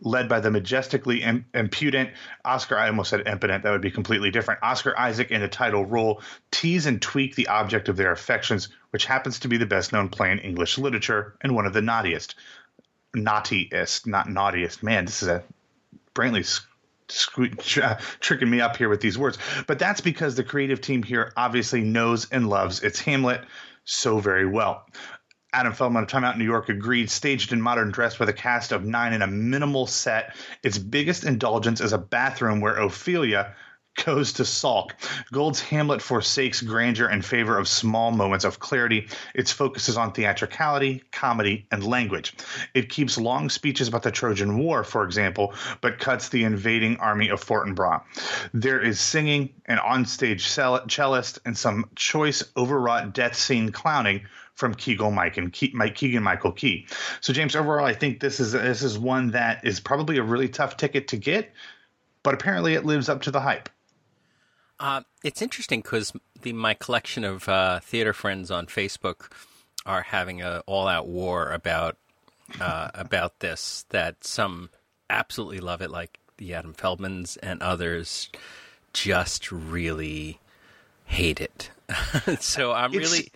led 0.00 0.28
by 0.28 0.40
the 0.40 0.50
majestically 0.50 1.22
impudent 1.54 2.10
Oscar, 2.44 2.76
I 2.78 2.88
almost 2.88 3.10
said 3.10 3.26
impotent, 3.26 3.62
that 3.62 3.70
would 3.70 3.80
be 3.80 3.90
completely 3.90 4.30
different. 4.30 4.62
Oscar 4.62 4.98
Isaac 4.98 5.30
in 5.30 5.40
the 5.40 5.48
title 5.48 5.84
role, 5.84 6.22
tease 6.50 6.86
and 6.86 7.00
tweak 7.00 7.34
the 7.34 7.48
object 7.48 7.88
of 7.88 7.96
their 7.96 8.12
affections 8.12 8.68
which 8.90 9.06
happens 9.06 9.38
to 9.40 9.48
be 9.48 9.56
the 9.56 9.66
best 9.66 9.92
known 9.92 10.08
play 10.08 10.30
in 10.30 10.38
English 10.38 10.78
literature 10.78 11.34
and 11.40 11.54
one 11.54 11.66
of 11.66 11.72
the 11.72 11.80
naughtiest. 11.80 12.34
naughtiest, 13.14 14.06
not 14.06 14.28
naughtiest. 14.28 14.82
Man, 14.82 15.06
this 15.06 15.22
is 15.22 15.28
a 15.28 15.42
Brantley's 16.14 16.60
uh, 17.82 17.94
tricking 18.20 18.50
me 18.50 18.60
up 18.60 18.76
here 18.76 18.88
with 18.88 19.00
these 19.00 19.18
words. 19.18 19.38
But 19.66 19.78
that's 19.78 20.00
because 20.00 20.34
the 20.34 20.44
creative 20.44 20.80
team 20.80 21.02
here 21.02 21.32
obviously 21.36 21.80
knows 21.80 22.28
and 22.30 22.48
loves 22.48 22.82
its 22.82 23.00
Hamlet 23.00 23.42
so 23.84 24.18
very 24.18 24.46
well. 24.46 24.86
Adam 25.52 25.72
Feldman 25.72 26.04
of 26.04 26.08
Time 26.08 26.24
Out 26.24 26.38
New 26.38 26.44
York 26.44 26.68
agreed, 26.68 27.10
staged 27.10 27.52
in 27.52 27.60
modern 27.60 27.90
dress 27.90 28.18
with 28.18 28.28
a 28.28 28.32
cast 28.32 28.72
of 28.72 28.84
nine 28.84 29.12
in 29.12 29.22
a 29.22 29.26
minimal 29.26 29.86
set. 29.86 30.34
Its 30.62 30.78
biggest 30.78 31.24
indulgence 31.24 31.80
is 31.80 31.92
a 31.92 31.98
bathroom 31.98 32.60
where 32.60 32.76
Ophelia, 32.76 33.54
goes 34.04 34.32
to 34.34 34.44
sulk. 34.44 34.94
Gold's 35.32 35.60
Hamlet 35.60 36.00
forsakes 36.00 36.62
grandeur 36.62 37.10
in 37.10 37.22
favor 37.22 37.58
of 37.58 37.68
small 37.68 38.10
moments 38.10 38.44
of 38.44 38.58
clarity. 38.58 39.08
Its 39.34 39.52
focus 39.52 39.88
is 39.88 39.96
on 39.96 40.12
theatricality, 40.12 41.02
comedy, 41.12 41.66
and 41.70 41.84
language. 41.84 42.34
It 42.74 42.88
keeps 42.88 43.18
long 43.18 43.50
speeches 43.50 43.88
about 43.88 44.02
the 44.02 44.10
Trojan 44.10 44.58
War, 44.58 44.84
for 44.84 45.04
example, 45.04 45.54
but 45.80 45.98
cuts 45.98 46.30
the 46.30 46.44
invading 46.44 46.96
army 46.98 47.28
of 47.28 47.44
Fortinbras. 47.44 48.02
There 48.54 48.80
is 48.80 49.00
singing, 49.00 49.50
an 49.66 49.78
onstage 49.78 50.40
cellist, 50.40 51.38
and 51.44 51.56
some 51.56 51.90
choice, 51.94 52.42
overwrought 52.56 53.12
death 53.12 53.36
scene 53.36 53.72
clowning 53.72 54.22
from 54.62 54.76
Keegan 54.76 55.12
Mike 55.12 55.36
and 55.38 55.52
Ke- 55.52 55.74
Mike 55.74 55.96
Keegan 55.96 56.22
Michael 56.22 56.52
Key. 56.52 56.86
So 57.20 57.32
James, 57.32 57.56
overall, 57.56 57.84
I 57.84 57.94
think 57.94 58.20
this 58.20 58.38
is 58.38 58.52
this 58.52 58.84
is 58.84 58.96
one 58.96 59.32
that 59.32 59.66
is 59.66 59.80
probably 59.80 60.18
a 60.18 60.22
really 60.22 60.48
tough 60.48 60.76
ticket 60.76 61.08
to 61.08 61.16
get, 61.16 61.52
but 62.22 62.32
apparently 62.32 62.74
it 62.74 62.84
lives 62.84 63.08
up 63.08 63.22
to 63.22 63.32
the 63.32 63.40
hype. 63.40 63.68
Uh, 64.78 65.00
it's 65.24 65.42
interesting 65.42 65.80
because 65.80 66.12
my 66.44 66.74
collection 66.74 67.24
of 67.24 67.48
uh, 67.48 67.80
theater 67.80 68.12
friends 68.12 68.52
on 68.52 68.66
Facebook 68.66 69.32
are 69.84 70.02
having 70.02 70.42
a 70.42 70.62
all-out 70.66 71.08
war 71.08 71.50
about 71.50 71.96
uh, 72.60 72.90
about 72.94 73.40
this. 73.40 73.84
That 73.88 74.22
some 74.22 74.70
absolutely 75.10 75.58
love 75.58 75.82
it, 75.82 75.90
like 75.90 76.20
the 76.36 76.54
Adam 76.54 76.72
Feldmans, 76.72 77.36
and 77.42 77.60
others 77.60 78.30
just 78.92 79.50
really 79.50 80.38
hate 81.04 81.40
it. 81.40 81.70
so 82.38 82.70
I'm 82.70 82.94
it's, 82.94 83.10
really 83.10 83.32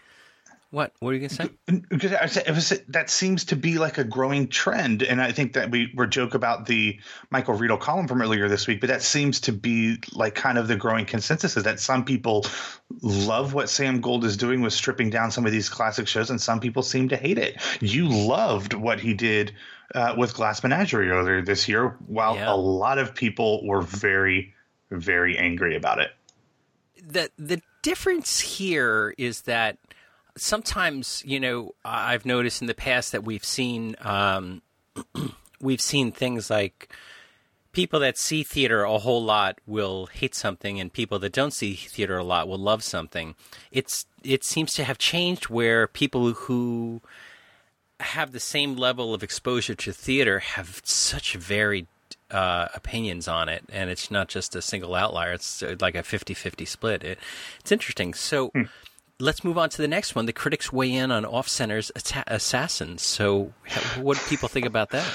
what? 0.77 0.93
What 1.01 1.09
are 1.09 1.15
you 1.15 1.21
going 1.21 1.31
to 1.31 1.35
say? 1.35 1.83
Because 1.89 2.13
I 2.13 2.27
said, 2.27 2.55
was, 2.55 2.69
that 2.89 3.09
seems 3.09 3.47
to 3.47 3.57
be 3.57 3.79
like 3.79 3.97
a 3.97 4.05
growing 4.05 4.47
trend, 4.49 5.03
and 5.03 5.23
I 5.23 5.33
think 5.33 5.55
that 5.55 5.71
we 5.71 5.91
were 5.97 6.07
joke 6.07 6.35
about 6.35 6.67
the 6.67 7.01
Michael 7.31 7.55
Riedel 7.55 7.79
column 7.79 8.07
from 8.07 8.21
earlier 8.21 8.47
this 8.47 8.67
week, 8.67 8.83
but 8.83 8.89
that 8.89 9.01
seems 9.01 9.41
to 9.41 9.53
be 9.53 9.97
like 10.13 10.35
kind 10.35 10.59
of 10.59 10.69
the 10.69 10.77
growing 10.77 11.07
consensus 11.07 11.57
is 11.57 11.65
that 11.65 11.81
some 11.81 12.05
people 12.05 12.45
love 13.01 13.55
what 13.55 13.71
Sam 13.71 14.03
Gold 14.03 14.27
is 14.27 14.37
doing 14.37 14.61
with 14.61 14.75
stripping 14.75 15.09
down 15.09 15.31
some 15.31 15.47
of 15.47 15.53
these 15.53 15.71
classic 15.71 16.07
shows, 16.09 16.29
and 16.29 16.39
some 16.39 16.61
people 16.61 16.83
seem 16.83 17.09
to 17.09 17.17
hate 17.17 17.39
it. 17.39 17.57
You 17.81 18.11
loved 18.11 18.75
what 18.75 19.01
he 19.01 19.15
did 19.15 19.55
uh, 19.95 20.15
with 20.19 20.35
Glass 20.35 20.63
Menagerie 20.63 21.09
earlier 21.09 21.41
this 21.41 21.71
year, 21.71 21.97
while 22.07 22.35
yeah. 22.35 22.53
a 22.53 22.55
lot 22.55 22.99
of 22.99 23.15
people 23.15 23.67
were 23.67 23.81
very, 23.81 24.53
very 24.91 25.39
angry 25.39 25.75
about 25.75 26.01
it. 26.01 26.11
The 27.03 27.31
the 27.39 27.63
difference 27.81 28.41
here 28.41 29.15
is 29.17 29.43
that 29.43 29.79
sometimes, 30.37 31.23
you 31.27 31.41
know, 31.41 31.75
I've 31.85 32.27
noticed 32.27 32.61
in 32.61 32.67
the 32.67 32.75
past 32.75 33.13
that 33.13 33.25
we've 33.25 33.45
seen 33.45 33.97
um, 34.01 34.63
we've 35.61 35.81
seen 35.81 36.13
things 36.13 36.51
like 36.51 36.91
people 37.73 38.01
that 38.01 38.17
see 38.17 38.43
theater 38.43 38.85
a 38.85 38.99
whole 38.99 39.23
lot 39.23 39.59
will 39.67 40.07
hate 40.07 40.35
something, 40.35 40.81
and 40.81 40.93
people 40.93 41.19
that 41.19 41.33
don't 41.33 41.53
see 41.53 41.75
theater 41.75 42.17
a 42.17 42.25
lot 42.25 42.49
will 42.49 42.59
love 42.59 42.83
something. 42.83 43.35
It's 43.71 44.07
it 44.23 44.45
seems 44.45 44.75
to 44.75 44.85
have 44.85 44.99
changed 44.99 45.49
where 45.49 45.87
people 45.87 46.33
who 46.33 47.01
have 48.01 48.33
the 48.33 48.41
same 48.41 48.77
level 48.77 49.15
of 49.15 49.23
exposure 49.23 49.75
to 49.75 49.93
theater 49.93 50.39
have 50.41 50.83
such 50.85 51.35
varied 51.35 51.87
uh, 52.31 52.69
opinions 52.75 53.27
on 53.29 53.49
it, 53.49 53.65
and 53.71 53.91
it's 53.91 54.11
not 54.11 54.29
just 54.29 54.55
a 54.55 54.63
single 54.63 54.95
outlier. 54.95 55.33
It's 55.33 55.63
like 55.81 55.95
a 55.95 56.03
50-50 56.03 56.67
split. 56.67 57.05
It, 57.05 57.19
it's 57.61 57.73
interesting. 57.73 58.15
So. 58.15 58.49
Hmm 58.49 58.63
let's 59.19 59.45
move 59.45 59.59
on 59.59 59.71
to 59.71 59.83
the 59.83 59.89
next 59.89 60.15
one. 60.15 60.27
The 60.27 60.33
critics 60.33 60.73
weigh 60.73 60.93
in 60.93 61.11
on 61.11 61.25
Off 61.25 61.49
Center's 61.49 61.91
Assassins. 62.27 63.03
So, 63.03 63.53
what 64.01 64.19
do 64.19 64.23
people 64.29 64.49
think 64.49 64.67
about 64.67 64.91
that? 64.91 65.07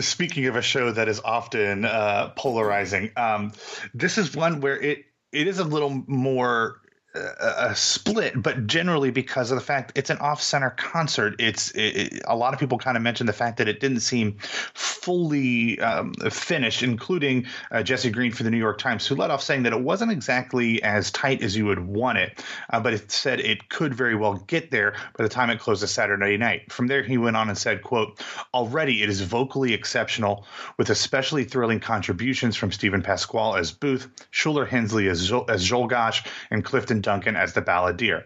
Speaking 0.00 0.46
of 0.46 0.56
a 0.56 0.62
show 0.62 0.92
that 0.92 1.08
is 1.08 1.20
often 1.20 1.84
uh, 1.84 2.30
polarizing, 2.36 3.10
um, 3.16 3.52
this 3.94 4.18
is 4.18 4.34
one 4.34 4.60
where 4.60 4.78
it 4.80 5.04
it 5.32 5.46
is 5.46 5.58
a 5.58 5.64
little 5.64 6.02
more 6.06 6.80
a 7.12 7.74
split, 7.74 8.40
but 8.40 8.68
generally 8.68 9.10
because 9.10 9.50
of 9.50 9.58
the 9.58 9.64
fact 9.64 9.90
it's 9.96 10.10
an 10.10 10.18
off-center 10.18 10.70
concert, 10.70 11.34
it's 11.40 11.72
it, 11.72 11.80
it, 11.80 12.22
a 12.26 12.36
lot 12.36 12.54
of 12.54 12.60
people 12.60 12.78
kind 12.78 12.96
of 12.96 13.02
mentioned 13.02 13.28
the 13.28 13.32
fact 13.32 13.58
that 13.58 13.66
it 13.66 13.80
didn't 13.80 14.00
seem 14.00 14.36
fully 14.38 15.80
um, 15.80 16.14
finished, 16.30 16.84
including 16.84 17.46
uh, 17.72 17.82
Jesse 17.82 18.10
Green 18.10 18.30
for 18.30 18.44
the 18.44 18.50
New 18.50 18.58
York 18.58 18.78
Times, 18.78 19.06
who 19.08 19.16
led 19.16 19.30
off 19.30 19.42
saying 19.42 19.64
that 19.64 19.72
it 19.72 19.80
wasn't 19.80 20.12
exactly 20.12 20.80
as 20.84 21.10
tight 21.10 21.42
as 21.42 21.56
you 21.56 21.66
would 21.66 21.80
want 21.80 22.18
it, 22.18 22.44
uh, 22.72 22.78
but 22.78 22.92
it 22.92 23.10
said 23.10 23.40
it 23.40 23.68
could 23.70 23.92
very 23.92 24.14
well 24.14 24.34
get 24.46 24.70
there 24.70 24.92
by 25.16 25.24
the 25.24 25.28
time 25.28 25.50
it 25.50 25.58
closes 25.58 25.90
Saturday 25.90 26.36
night. 26.36 26.70
From 26.70 26.86
there, 26.86 27.02
he 27.02 27.18
went 27.18 27.36
on 27.36 27.48
and 27.48 27.58
said, 27.58 27.82
"quote 27.82 28.22
Already, 28.54 29.02
it 29.02 29.08
is 29.08 29.20
vocally 29.20 29.74
exceptional, 29.74 30.46
with 30.76 30.90
especially 30.90 31.42
thrilling 31.42 31.80
contributions 31.80 32.54
from 32.54 32.70
Steven 32.70 33.02
Pasquale 33.02 33.58
as 33.58 33.72
Booth, 33.72 34.08
Shuler 34.30 34.68
Hensley 34.68 35.08
as, 35.08 35.32
as 35.48 35.68
Czolgosz, 35.68 36.24
and 36.52 36.64
Clifton." 36.64 36.99
Duncan 37.00 37.36
as 37.36 37.52
the 37.52 37.62
balladeer. 37.62 38.24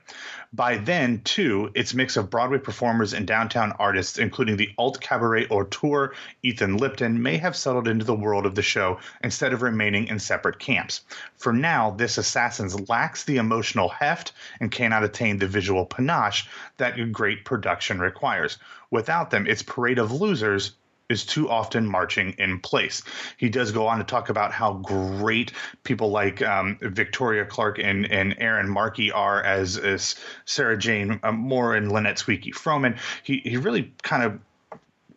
By 0.53 0.77
then, 0.77 1.21
too, 1.23 1.71
its 1.75 1.95
mix 1.95 2.17
of 2.17 2.31
Broadway 2.31 2.59
performers 2.59 3.13
and 3.13 3.27
downtown 3.27 3.73
artists, 3.73 4.19
including 4.19 4.57
the 4.57 4.73
alt 4.79 5.01
cabaret 5.01 5.49
auteur 5.49 6.13
Ethan 6.43 6.77
Lipton, 6.77 7.23
may 7.23 7.39
have 7.39 7.57
settled 7.57 7.89
into 7.89 8.05
the 8.05 8.15
world 8.15 8.47
of 8.47 8.55
the 8.55 8.63
show 8.63 9.01
instead 9.23 9.53
of 9.53 9.63
remaining 9.63 10.07
in 10.07 10.19
separate 10.19 10.59
camps. 10.59 11.01
For 11.37 11.53
now, 11.53 11.91
this 11.91 12.19
Assassins 12.19 12.89
lacks 12.89 13.25
the 13.25 13.39
emotional 13.39 13.89
heft 13.89 14.33
and 14.61 14.71
cannot 14.71 15.03
attain 15.03 15.39
the 15.39 15.47
visual 15.49 15.87
panache 15.87 16.49
that 16.77 16.99
a 16.99 17.05
great 17.07 17.45
production 17.45 17.99
requires. 17.99 18.59
Without 18.91 19.31
them, 19.31 19.47
its 19.47 19.63
parade 19.63 19.99
of 19.99 20.13
losers 20.13 20.77
is 21.11 21.25
too 21.25 21.51
often 21.51 21.87
marching 21.87 22.35
in 22.39 22.59
place. 22.61 23.03
He 23.37 23.49
does 23.49 23.73
go 23.73 23.87
on 23.87 23.99
to 23.99 24.05
talk 24.05 24.31
about 24.31 24.53
how 24.53 24.75
great 24.75 25.53
people 25.83 26.11
like 26.11 26.41
um, 26.43 26.79
Victoria 26.81 27.45
Clark 27.45 27.79
and, 27.79 28.11
and 28.11 28.35
Erin 28.39 28.69
Markey 28.69 29.13
are 29.13 29.43
as, 29.43 29.77
as 29.77 30.17
Sarah 30.47 30.79
Jane 30.79 31.21
um, 31.23 31.37
Moore 31.37 31.75
and 31.75 31.93
Lynette 31.93 32.19
Squeaky 32.19 32.53
Froman. 32.53 32.99
He, 33.23 33.39
he 33.39 33.57
really 33.59 33.93
kind 34.03 34.23
of 34.23 34.41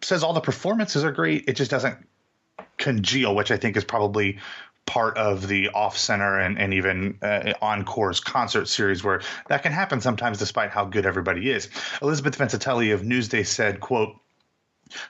says 0.02 0.24
all 0.24 0.34
the 0.34 0.42
performances 0.42 1.04
are 1.04 1.12
great. 1.12 1.46
It 1.48 1.54
just 1.54 1.72
doesn't 1.72 1.98
congeal, 2.78 3.34
which 3.34 3.52
I 3.52 3.58
think 3.58 3.78
is 3.78 3.84
probably 3.84 4.40
part 4.86 5.18
of 5.18 5.48
the 5.48 5.70
off 5.70 5.98
center 5.98 6.40
and, 6.40 6.58
and 6.58 6.74
even 6.74 7.18
uh, 7.22 7.54
encores 7.62 8.20
concert 8.20 8.68
series 8.68 9.04
where 9.04 9.22
that 9.48 9.62
can 9.62 9.72
happen 9.72 10.00
sometimes 10.02 10.40
despite 10.40 10.72
how 10.72 10.86
good 10.86 11.06
everybody 11.06 11.50
is. 11.50 11.70
Elisabeth 12.02 12.38
Vincentelli 12.38 12.94
of 12.94 13.02
Newsday 13.02 13.46
said, 13.46 13.80
quote, 13.80 14.16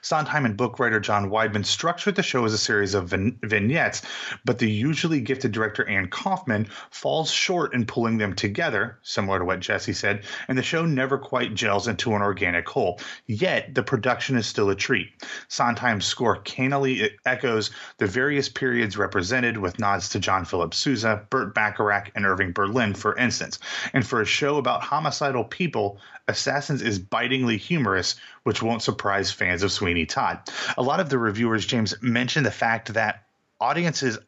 Sondheim 0.02 0.44
and 0.44 0.56
book 0.56 0.78
writer 0.78 1.00
John 1.00 1.30
Weidman 1.30 1.64
structured 1.64 2.14
the 2.16 2.22
show 2.22 2.44
as 2.44 2.52
a 2.52 2.58
series 2.58 2.94
of 2.94 3.08
vignettes, 3.08 4.02
but 4.44 4.58
the 4.58 4.70
usually 4.70 5.20
gifted 5.20 5.52
director 5.52 5.88
Anne 5.88 6.08
Kaufman 6.08 6.68
falls 6.90 7.30
short 7.30 7.74
in 7.74 7.86
pulling 7.86 8.18
them 8.18 8.34
together, 8.34 8.98
similar 9.02 9.38
to 9.38 9.44
what 9.44 9.60
Jesse 9.60 9.92
said, 9.92 10.24
and 10.48 10.56
the 10.56 10.62
show 10.62 10.84
never 10.84 11.18
quite 11.18 11.54
gels 11.54 11.88
into 11.88 12.14
an 12.14 12.22
organic 12.22 12.68
whole. 12.68 13.00
Yet, 13.26 13.74
the 13.74 13.82
production 13.82 14.36
is 14.36 14.46
still 14.46 14.70
a 14.70 14.74
treat. 14.74 15.08
Sondheim's 15.48 16.06
score 16.06 16.36
cannily 16.36 17.10
echoes 17.24 17.70
the 17.98 18.06
various 18.06 18.48
periods 18.48 18.96
represented 18.96 19.58
with 19.58 19.78
nods 19.78 20.08
to 20.10 20.20
John 20.20 20.44
Philip 20.44 20.74
Sousa, 20.74 21.24
Burt 21.30 21.54
Bacharach, 21.54 22.10
and 22.14 22.26
Irving 22.26 22.52
Berlin, 22.52 22.94
for 22.94 23.16
instance. 23.16 23.58
And 23.92 24.06
for 24.06 24.20
a 24.20 24.26
show 24.26 24.56
about 24.56 24.82
homicidal 24.82 25.44
people, 25.44 25.98
Assassins 26.28 26.82
is 26.82 26.98
bitingly 26.98 27.56
humorous, 27.56 28.16
which 28.48 28.62
won't 28.62 28.80
surprise 28.80 29.30
fans 29.30 29.62
of 29.62 29.70
Sweeney 29.70 30.06
Todd. 30.06 30.40
A 30.78 30.82
lot 30.82 31.00
of 31.00 31.10
the 31.10 31.18
reviewers, 31.18 31.66
James, 31.66 31.94
mentioned 32.00 32.46
the 32.46 32.50
fact 32.50 32.94
that 32.94 33.24
audiences 33.60 34.18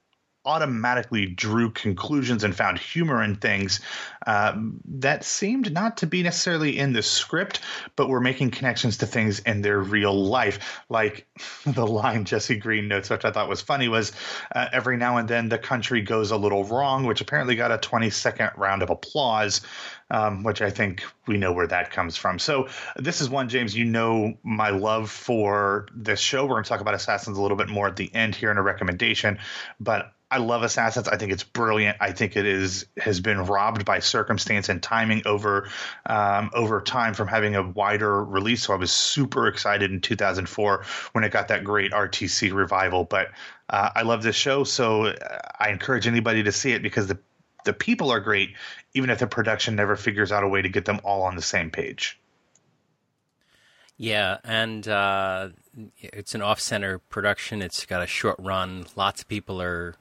automatically 0.44 1.26
drew 1.26 1.70
conclusions 1.70 2.44
and 2.44 2.54
found 2.54 2.78
humor 2.78 3.22
in 3.22 3.36
things 3.36 3.80
uh, 4.26 4.56
that 4.86 5.24
seemed 5.24 5.72
not 5.72 5.98
to 5.98 6.06
be 6.06 6.22
necessarily 6.22 6.78
in 6.78 6.92
the 6.92 7.02
script, 7.02 7.60
but 7.96 8.08
were 8.08 8.20
making 8.20 8.50
connections 8.50 8.98
to 8.98 9.06
things 9.06 9.40
in 9.40 9.62
their 9.62 9.80
real 9.80 10.14
life. 10.14 10.80
Like 10.88 11.26
the 11.66 11.86
line 11.86 12.24
Jesse 12.24 12.56
Green 12.56 12.88
notes, 12.88 13.10
which 13.10 13.24
I 13.24 13.30
thought 13.30 13.48
was 13.48 13.60
funny, 13.60 13.88
was 13.88 14.12
uh, 14.54 14.68
every 14.72 14.96
now 14.96 15.18
and 15.18 15.28
then 15.28 15.48
the 15.48 15.58
country 15.58 16.00
goes 16.00 16.30
a 16.30 16.36
little 16.36 16.64
wrong, 16.64 17.04
which 17.04 17.20
apparently 17.20 17.56
got 17.56 17.72
a 17.72 17.78
20 17.78 18.10
second 18.10 18.50
round 18.56 18.82
of 18.82 18.90
applause 18.90 19.60
um, 20.10 20.42
which 20.42 20.60
I 20.60 20.70
think 20.70 21.04
we 21.26 21.36
know 21.36 21.52
where 21.52 21.66
that 21.68 21.90
comes 21.90 22.16
from. 22.16 22.38
So 22.38 22.68
this 22.96 23.20
is 23.20 23.30
one, 23.30 23.48
James. 23.48 23.76
You 23.76 23.84
know 23.84 24.34
my 24.42 24.70
love 24.70 25.10
for 25.10 25.86
this 25.94 26.20
show. 26.20 26.44
We're 26.44 26.54
going 26.54 26.64
to 26.64 26.68
talk 26.68 26.80
about 26.80 26.94
Assassins 26.94 27.38
a 27.38 27.42
little 27.42 27.56
bit 27.56 27.68
more 27.68 27.86
at 27.86 27.96
the 27.96 28.12
end 28.14 28.34
here 28.34 28.50
in 28.50 28.58
a 28.58 28.62
recommendation, 28.62 29.38
but 29.78 30.12
I 30.32 30.38
love 30.38 30.62
Assassins. 30.62 31.08
I 31.08 31.16
think 31.16 31.32
it's 31.32 31.42
brilliant. 31.42 31.96
I 32.00 32.12
think 32.12 32.36
it 32.36 32.46
is 32.46 32.86
has 32.98 33.18
been 33.20 33.46
robbed 33.46 33.84
by 33.84 33.98
circumstance 33.98 34.68
and 34.68 34.80
timing 34.80 35.22
over 35.26 35.68
um, 36.06 36.50
over 36.54 36.80
time 36.80 37.14
from 37.14 37.26
having 37.26 37.56
a 37.56 37.62
wider 37.62 38.22
release. 38.24 38.62
So 38.62 38.72
I 38.72 38.76
was 38.76 38.92
super 38.92 39.48
excited 39.48 39.90
in 39.90 40.00
2004 40.00 40.84
when 41.12 41.24
it 41.24 41.32
got 41.32 41.48
that 41.48 41.64
great 41.64 41.90
RTC 41.90 42.52
revival. 42.52 43.04
But 43.04 43.32
uh, 43.68 43.90
I 43.96 44.02
love 44.02 44.22
this 44.22 44.36
show, 44.36 44.62
so 44.62 45.06
uh, 45.06 45.38
I 45.58 45.70
encourage 45.70 46.06
anybody 46.06 46.44
to 46.44 46.52
see 46.52 46.72
it 46.72 46.82
because 46.82 47.08
the 47.08 47.18
the 47.64 47.72
people 47.72 48.10
are 48.10 48.20
great, 48.20 48.54
even 48.94 49.10
if 49.10 49.18
the 49.18 49.26
production 49.26 49.74
never 49.74 49.96
figures 49.96 50.30
out 50.30 50.44
a 50.44 50.48
way 50.48 50.62
to 50.62 50.68
get 50.68 50.84
them 50.84 51.00
all 51.02 51.22
on 51.22 51.34
the 51.36 51.42
same 51.42 51.70
page. 51.70 52.19
Yeah, 54.00 54.38
and 54.44 54.88
uh, 54.88 55.50
it's 55.98 56.34
an 56.34 56.40
off-center 56.40 57.00
production. 57.00 57.60
It's 57.60 57.84
got 57.84 58.02
a 58.02 58.06
short 58.06 58.36
run. 58.38 58.86
Lots 58.96 59.20
of 59.20 59.28
people 59.28 59.60
are 59.60 59.94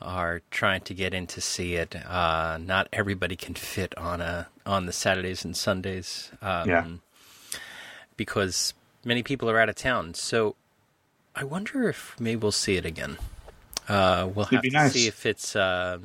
are 0.00 0.40
trying 0.50 0.80
to 0.80 0.94
get 0.94 1.12
in 1.12 1.26
to 1.26 1.42
see 1.42 1.74
it. 1.74 1.94
Uh, 1.94 2.58
not 2.58 2.88
everybody 2.94 3.36
can 3.36 3.54
fit 3.54 3.94
on 3.98 4.22
a 4.22 4.48
on 4.64 4.86
the 4.86 4.92
Saturdays 4.92 5.44
and 5.44 5.54
Sundays. 5.54 6.30
Um, 6.40 6.66
yeah. 6.66 6.86
Because 8.16 8.72
many 9.04 9.22
people 9.22 9.50
are 9.50 9.60
out 9.60 9.68
of 9.68 9.74
town. 9.74 10.14
So 10.14 10.56
I 11.36 11.44
wonder 11.44 11.90
if 11.90 12.18
maybe 12.18 12.40
we'll 12.40 12.52
see 12.52 12.76
it 12.76 12.86
again. 12.86 13.18
Uh, 13.86 14.30
we'll 14.34 14.46
have 14.46 14.62
to 14.62 14.70
nice. 14.70 14.94
see 14.94 15.06
if 15.08 15.26
it's. 15.26 15.54
Uh, 15.54 15.98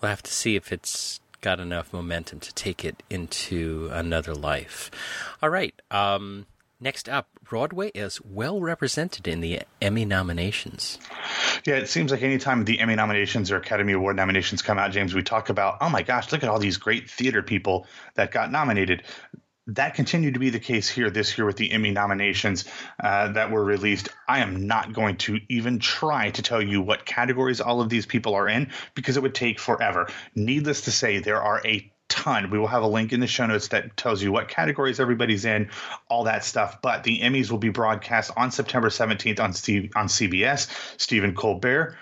we'll 0.00 0.10
have 0.10 0.22
to 0.22 0.32
see 0.32 0.54
if 0.54 0.70
it's 0.70 1.18
got 1.40 1.60
enough 1.60 1.92
momentum 1.92 2.40
to 2.40 2.54
take 2.54 2.84
it 2.84 3.02
into 3.08 3.88
another 3.92 4.34
life. 4.34 4.90
All 5.42 5.50
right. 5.50 5.74
Um, 5.90 6.46
next 6.80 7.08
up, 7.08 7.28
Broadway 7.42 7.90
is 7.94 8.20
well 8.22 8.60
represented 8.60 9.26
in 9.26 9.40
the 9.40 9.60
Emmy 9.80 10.04
nominations. 10.04 10.98
Yeah, 11.66 11.76
it 11.76 11.88
seems 11.88 12.10
like 12.10 12.22
anytime 12.22 12.64
the 12.64 12.78
Emmy 12.80 12.94
nominations 12.94 13.50
or 13.50 13.56
Academy 13.56 13.92
Award 13.92 14.16
nominations 14.16 14.62
come 14.62 14.78
out, 14.78 14.92
James, 14.92 15.14
we 15.14 15.22
talk 15.22 15.48
about, 15.48 15.78
oh 15.80 15.88
my 15.88 16.02
gosh, 16.02 16.32
look 16.32 16.42
at 16.42 16.48
all 16.48 16.58
these 16.58 16.76
great 16.76 17.10
theater 17.10 17.42
people 17.42 17.86
that 18.14 18.30
got 18.30 18.50
nominated 18.50 19.02
that 19.76 19.94
continued 19.94 20.34
to 20.34 20.40
be 20.40 20.50
the 20.50 20.60
case 20.60 20.88
here 20.88 21.10
this 21.10 21.36
year 21.36 21.46
with 21.46 21.56
the 21.56 21.70
Emmy 21.70 21.90
nominations 21.90 22.64
uh, 23.02 23.32
that 23.32 23.50
were 23.50 23.64
released. 23.64 24.08
I 24.28 24.40
am 24.40 24.66
not 24.66 24.92
going 24.92 25.16
to 25.18 25.38
even 25.48 25.78
try 25.78 26.30
to 26.30 26.42
tell 26.42 26.62
you 26.62 26.82
what 26.82 27.04
categories 27.04 27.60
all 27.60 27.80
of 27.80 27.88
these 27.88 28.06
people 28.06 28.34
are 28.34 28.48
in 28.48 28.70
because 28.94 29.16
it 29.16 29.22
would 29.22 29.34
take 29.34 29.58
forever. 29.58 30.08
Needless 30.34 30.82
to 30.82 30.90
say, 30.90 31.18
there 31.18 31.42
are 31.42 31.60
a 31.64 31.90
ton. 32.08 32.50
We 32.50 32.58
will 32.58 32.66
have 32.66 32.82
a 32.82 32.88
link 32.88 33.12
in 33.12 33.20
the 33.20 33.26
show 33.26 33.46
notes 33.46 33.68
that 33.68 33.96
tells 33.96 34.22
you 34.22 34.32
what 34.32 34.48
categories 34.48 34.98
everybody's 34.98 35.44
in, 35.44 35.70
all 36.08 36.24
that 36.24 36.44
stuff. 36.44 36.82
But 36.82 37.04
the 37.04 37.20
Emmys 37.20 37.50
will 37.50 37.58
be 37.58 37.68
broadcast 37.68 38.32
on 38.36 38.50
September 38.50 38.88
17th 38.88 39.40
on, 39.40 39.52
Steve, 39.52 39.92
on 39.94 40.08
CBS. 40.08 40.68
Stephen 41.00 41.34
Colbert 41.34 41.96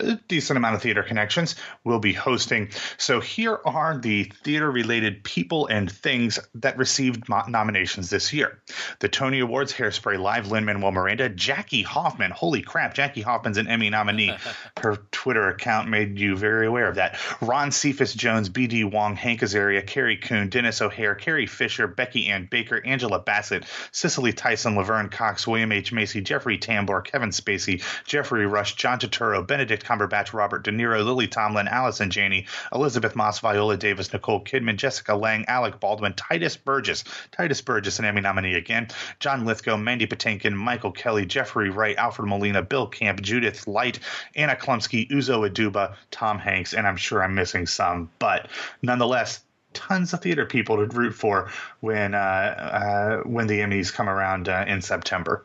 a 0.00 0.16
decent 0.28 0.56
amount 0.56 0.74
of 0.74 0.82
theater 0.82 1.02
connections 1.02 1.54
will 1.84 1.98
be 1.98 2.12
hosting. 2.12 2.68
So 2.98 3.20
here 3.20 3.58
are 3.64 3.96
the 3.96 4.24
theater 4.44 4.70
related 4.70 5.24
people 5.24 5.66
and 5.66 5.90
things 5.90 6.38
that 6.56 6.76
received 6.76 7.28
mo- 7.28 7.44
nominations 7.48 8.10
this 8.10 8.32
year. 8.32 8.60
The 8.98 9.08
Tony 9.08 9.40
Awards, 9.40 9.72
Hairspray 9.72 10.20
Live, 10.20 10.50
Lin 10.50 10.66
Manuel 10.66 10.92
Miranda, 10.92 11.30
Jackie 11.30 11.82
Hoffman. 11.82 12.30
Holy 12.30 12.60
crap, 12.60 12.94
Jackie 12.94 13.22
Hoffman's 13.22 13.56
an 13.56 13.68
Emmy 13.68 13.88
nominee. 13.88 14.36
Her 14.78 14.96
Twitter 15.12 15.48
account 15.48 15.88
made 15.88 16.18
you 16.18 16.36
very 16.36 16.66
aware 16.66 16.88
of 16.88 16.96
that. 16.96 17.18
Ron 17.40 17.72
Cephas 17.72 18.12
Jones, 18.12 18.50
B.D. 18.50 18.84
Wong, 18.84 19.16
Hank 19.16 19.40
Azaria, 19.40 19.86
Carrie 19.86 20.18
Coon, 20.18 20.50
Denis 20.50 20.82
O'Hare, 20.82 21.14
Carrie 21.14 21.46
Fisher, 21.46 21.86
Becky 21.86 22.28
Ann 22.28 22.46
Baker, 22.50 22.82
Angela 22.84 23.18
Bassett, 23.18 23.64
Cicely 23.92 24.34
Tyson, 24.34 24.76
Laverne 24.76 25.08
Cox, 25.08 25.46
William 25.46 25.72
H. 25.72 25.92
Macy, 25.92 26.20
Jeffrey 26.20 26.58
Tambor, 26.58 27.02
Kevin 27.02 27.30
Spacey, 27.30 27.82
Geoffrey 28.04 28.46
Rush, 28.46 28.76
John 28.76 28.98
Turturro, 28.98 29.46
Benedict 29.46 29.85
Cumberbatch, 29.86 30.32
Robert 30.32 30.64
De 30.64 30.70
Niro, 30.70 31.04
Lily 31.04 31.28
Tomlin, 31.28 31.68
Allison 31.68 32.10
Janney, 32.10 32.46
Elisabeth 32.74 33.14
Moss, 33.14 33.38
Viola 33.38 33.76
Davis, 33.76 34.12
Nicole 34.12 34.42
Kidman, 34.42 34.76
Jessica 34.76 35.14
Lange, 35.14 35.44
Alec 35.46 35.78
Baldwin, 35.78 36.14
Tituss 36.14 36.56
Burgess, 36.62 37.04
Tituss 37.32 37.64
Burgess, 37.64 37.98
an 37.98 38.04
Emmy 38.04 38.20
nominee 38.20 38.54
again, 38.54 38.88
John 39.20 39.44
Lithgow, 39.44 39.76
Mandy 39.76 40.06
Patinkin, 40.06 40.54
Michael 40.54 40.92
Kelly, 40.92 41.26
Jeffrey 41.26 41.70
Wright, 41.70 41.96
Alfred 41.96 42.28
Molina, 42.28 42.62
Bill 42.62 42.86
Camp, 42.86 43.22
Judith 43.22 43.66
Light, 43.66 44.00
Anna 44.34 44.56
Chlumsky, 44.56 45.08
Uzo 45.10 45.48
Aduba, 45.48 45.94
Tom 46.10 46.38
Hanks, 46.38 46.74
and 46.74 46.86
I'm 46.86 46.96
sure 46.96 47.22
I'm 47.22 47.34
missing 47.34 47.66
some, 47.66 48.10
but 48.18 48.48
nonetheless, 48.82 49.40
tons 49.76 50.12
of 50.14 50.22
theater 50.22 50.46
people 50.46 50.76
to 50.76 50.86
root 50.86 51.14
for 51.14 51.50
when 51.80 52.14
uh, 52.14 52.18
uh, 52.18 53.28
when 53.28 53.46
the 53.46 53.60
Emmys 53.60 53.92
come 53.92 54.08
around 54.08 54.48
uh, 54.48 54.64
in 54.66 54.80
September. 54.80 55.44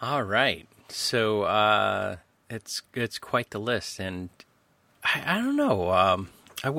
All 0.00 0.22
right, 0.22 0.66
so 0.88 1.42
uh, 1.42 2.16
it's 2.50 2.82
it's 2.94 3.18
quite 3.18 3.50
the 3.50 3.58
list, 3.58 3.98
and 3.98 4.28
I, 5.04 5.22
I 5.26 5.38
don't 5.38 5.56
know. 5.56 5.90
Um, 5.92 6.30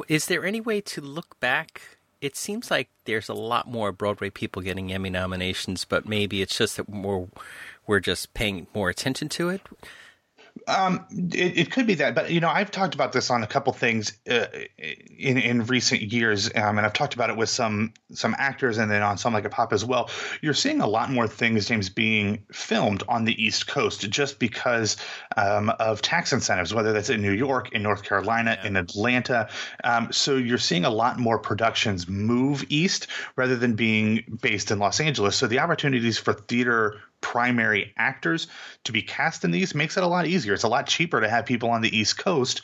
is 0.08 0.26
there 0.26 0.46
any 0.46 0.62
way 0.62 0.82
to 0.82 1.02
look 1.02 1.40
back? 1.40 1.98
It 2.22 2.36
seems 2.36 2.70
like 2.70 2.90
there's 3.06 3.30
a 3.30 3.34
lot 3.34 3.68
more 3.68 3.92
Broadway 3.92 4.30
people 4.30 4.62
getting 4.62 4.92
Emmy 4.92 5.10
nominations, 5.10 5.86
but 5.86 6.08
maybe 6.08 6.42
it's 6.42 6.58
just 6.58 6.78
that 6.78 6.90
we're 6.90 7.28
we're 7.88 8.00
just 8.00 8.34
paying 8.34 8.68
more 8.74 8.90
attention 8.90 9.30
to 9.30 9.50
it. 9.50 9.62
Um, 10.68 11.06
it, 11.12 11.58
it, 11.58 11.72
could 11.72 11.88
be 11.88 11.96
that, 11.96 12.16
but 12.16 12.32
you 12.32 12.40
know, 12.40 12.50
I've 12.50 12.72
talked 12.72 12.94
about 12.94 13.12
this 13.12 13.30
on 13.30 13.44
a 13.44 13.48
couple 13.48 13.74
things 13.74 14.18
uh, 14.30 14.46
in 14.78 15.38
in 15.38 15.66
recent 15.66 16.02
years, 16.02 16.50
um, 16.56 16.78
and 16.78 16.86
I've 16.86 16.94
talked 16.94 17.14
about 17.14 17.30
it 17.30 17.38
with 17.38 17.50
some 17.50 17.94
some 18.14 18.36
actors, 18.38 18.78
and 18.78 18.90
then 18.90 19.02
on 19.02 19.18
some 19.18 19.34
like 19.34 19.46
a 19.46 19.50
pop 19.50 19.74
as 19.74 19.84
well. 19.84 20.10
You're 20.42 20.54
seeing 20.54 20.82
a 20.82 20.88
lot 20.88 21.12
more 21.12 21.28
things, 21.28 21.68
James, 21.68 21.90
being 21.90 22.46
filmed 22.52 23.04
on 23.08 23.26
the 23.26 23.44
East 23.44 23.68
Coast 23.68 24.10
just 24.10 24.40
because 24.40 24.98
um, 25.38 25.70
of 25.80 26.02
tax 26.02 26.34
incentives, 26.34 26.74
whether 26.74 26.94
that's 26.94 27.10
in 27.10 27.22
New 27.22 27.34
York, 27.34 27.72
in 27.72 27.84
North 27.84 28.04
Carolina, 28.04 28.58
yeah. 28.60 28.68
in 28.68 28.76
Atlanta. 28.76 29.50
Um, 29.84 30.12
so 30.12 30.36
you're 30.36 30.58
seeing 30.58 30.86
a 30.86 30.90
lot 30.90 31.20
more 31.20 31.40
productions 31.40 32.08
move 32.08 32.66
east 32.70 33.08
rather 33.36 33.56
than 33.56 33.76
being 33.76 34.38
based 34.42 34.72
in 34.72 34.80
Los 34.80 35.00
Angeles. 35.00 35.36
So 35.36 35.48
the 35.48 35.60
opportunities 35.60 36.18
for 36.18 36.34
theater 36.34 37.00
primary 37.22 37.94
actors 37.98 38.48
to 38.86 38.92
be 38.92 39.02
cast 39.02 39.44
in 39.44 39.52
these 39.52 39.76
makes 39.76 39.98
it 39.98 40.04
a 40.04 40.08
lot 40.08 40.26
easier. 40.26 40.54
It's 40.54 40.64
a 40.64 40.70
lot 40.70 40.88
cheaper 40.88 41.22
to 41.22 41.30
have 41.30 41.46
people 41.46 41.70
on 41.70 41.82
the 41.82 41.96
East 41.96 42.18
Coast 42.18 42.62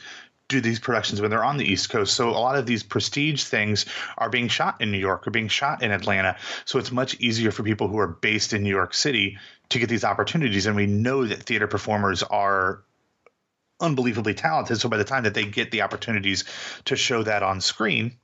do 0.47 0.61
these 0.61 0.79
productions 0.79 1.21
when 1.21 1.31
they're 1.31 1.43
on 1.43 1.57
the 1.57 1.65
East 1.65 1.89
Coast. 1.89 2.13
So 2.13 2.29
a 2.29 2.37
lot 2.37 2.55
of 2.55 2.65
these 2.65 2.83
prestige 2.83 3.43
things 3.43 3.85
are 4.17 4.29
being 4.29 4.47
shot 4.47 4.79
in 4.81 4.91
New 4.91 4.99
York 4.99 5.25
or 5.25 5.31
being 5.31 5.47
shot 5.47 5.81
in 5.81 5.91
Atlanta. 5.91 6.37
So 6.65 6.77
it's 6.77 6.91
much 6.91 7.19
easier 7.19 7.51
for 7.51 7.63
people 7.63 7.87
who 7.87 7.97
are 7.97 8.07
based 8.07 8.53
in 8.53 8.63
New 8.63 8.69
York 8.69 8.93
City 8.93 9.37
to 9.69 9.79
get 9.79 9.89
these 9.89 10.03
opportunities. 10.03 10.67
And 10.67 10.75
we 10.75 10.85
know 10.85 11.25
that 11.25 11.43
theater 11.43 11.67
performers 11.67 12.21
are 12.21 12.83
unbelievably 13.79 14.35
talented. 14.35 14.79
So 14.79 14.89
by 14.89 14.97
the 14.97 15.03
time 15.03 15.23
that 15.23 15.33
they 15.33 15.45
get 15.45 15.71
the 15.71 15.81
opportunities 15.81 16.43
to 16.85 16.95
show 16.95 17.23
that 17.23 17.43
on 17.43 17.59
screen, 17.59 18.17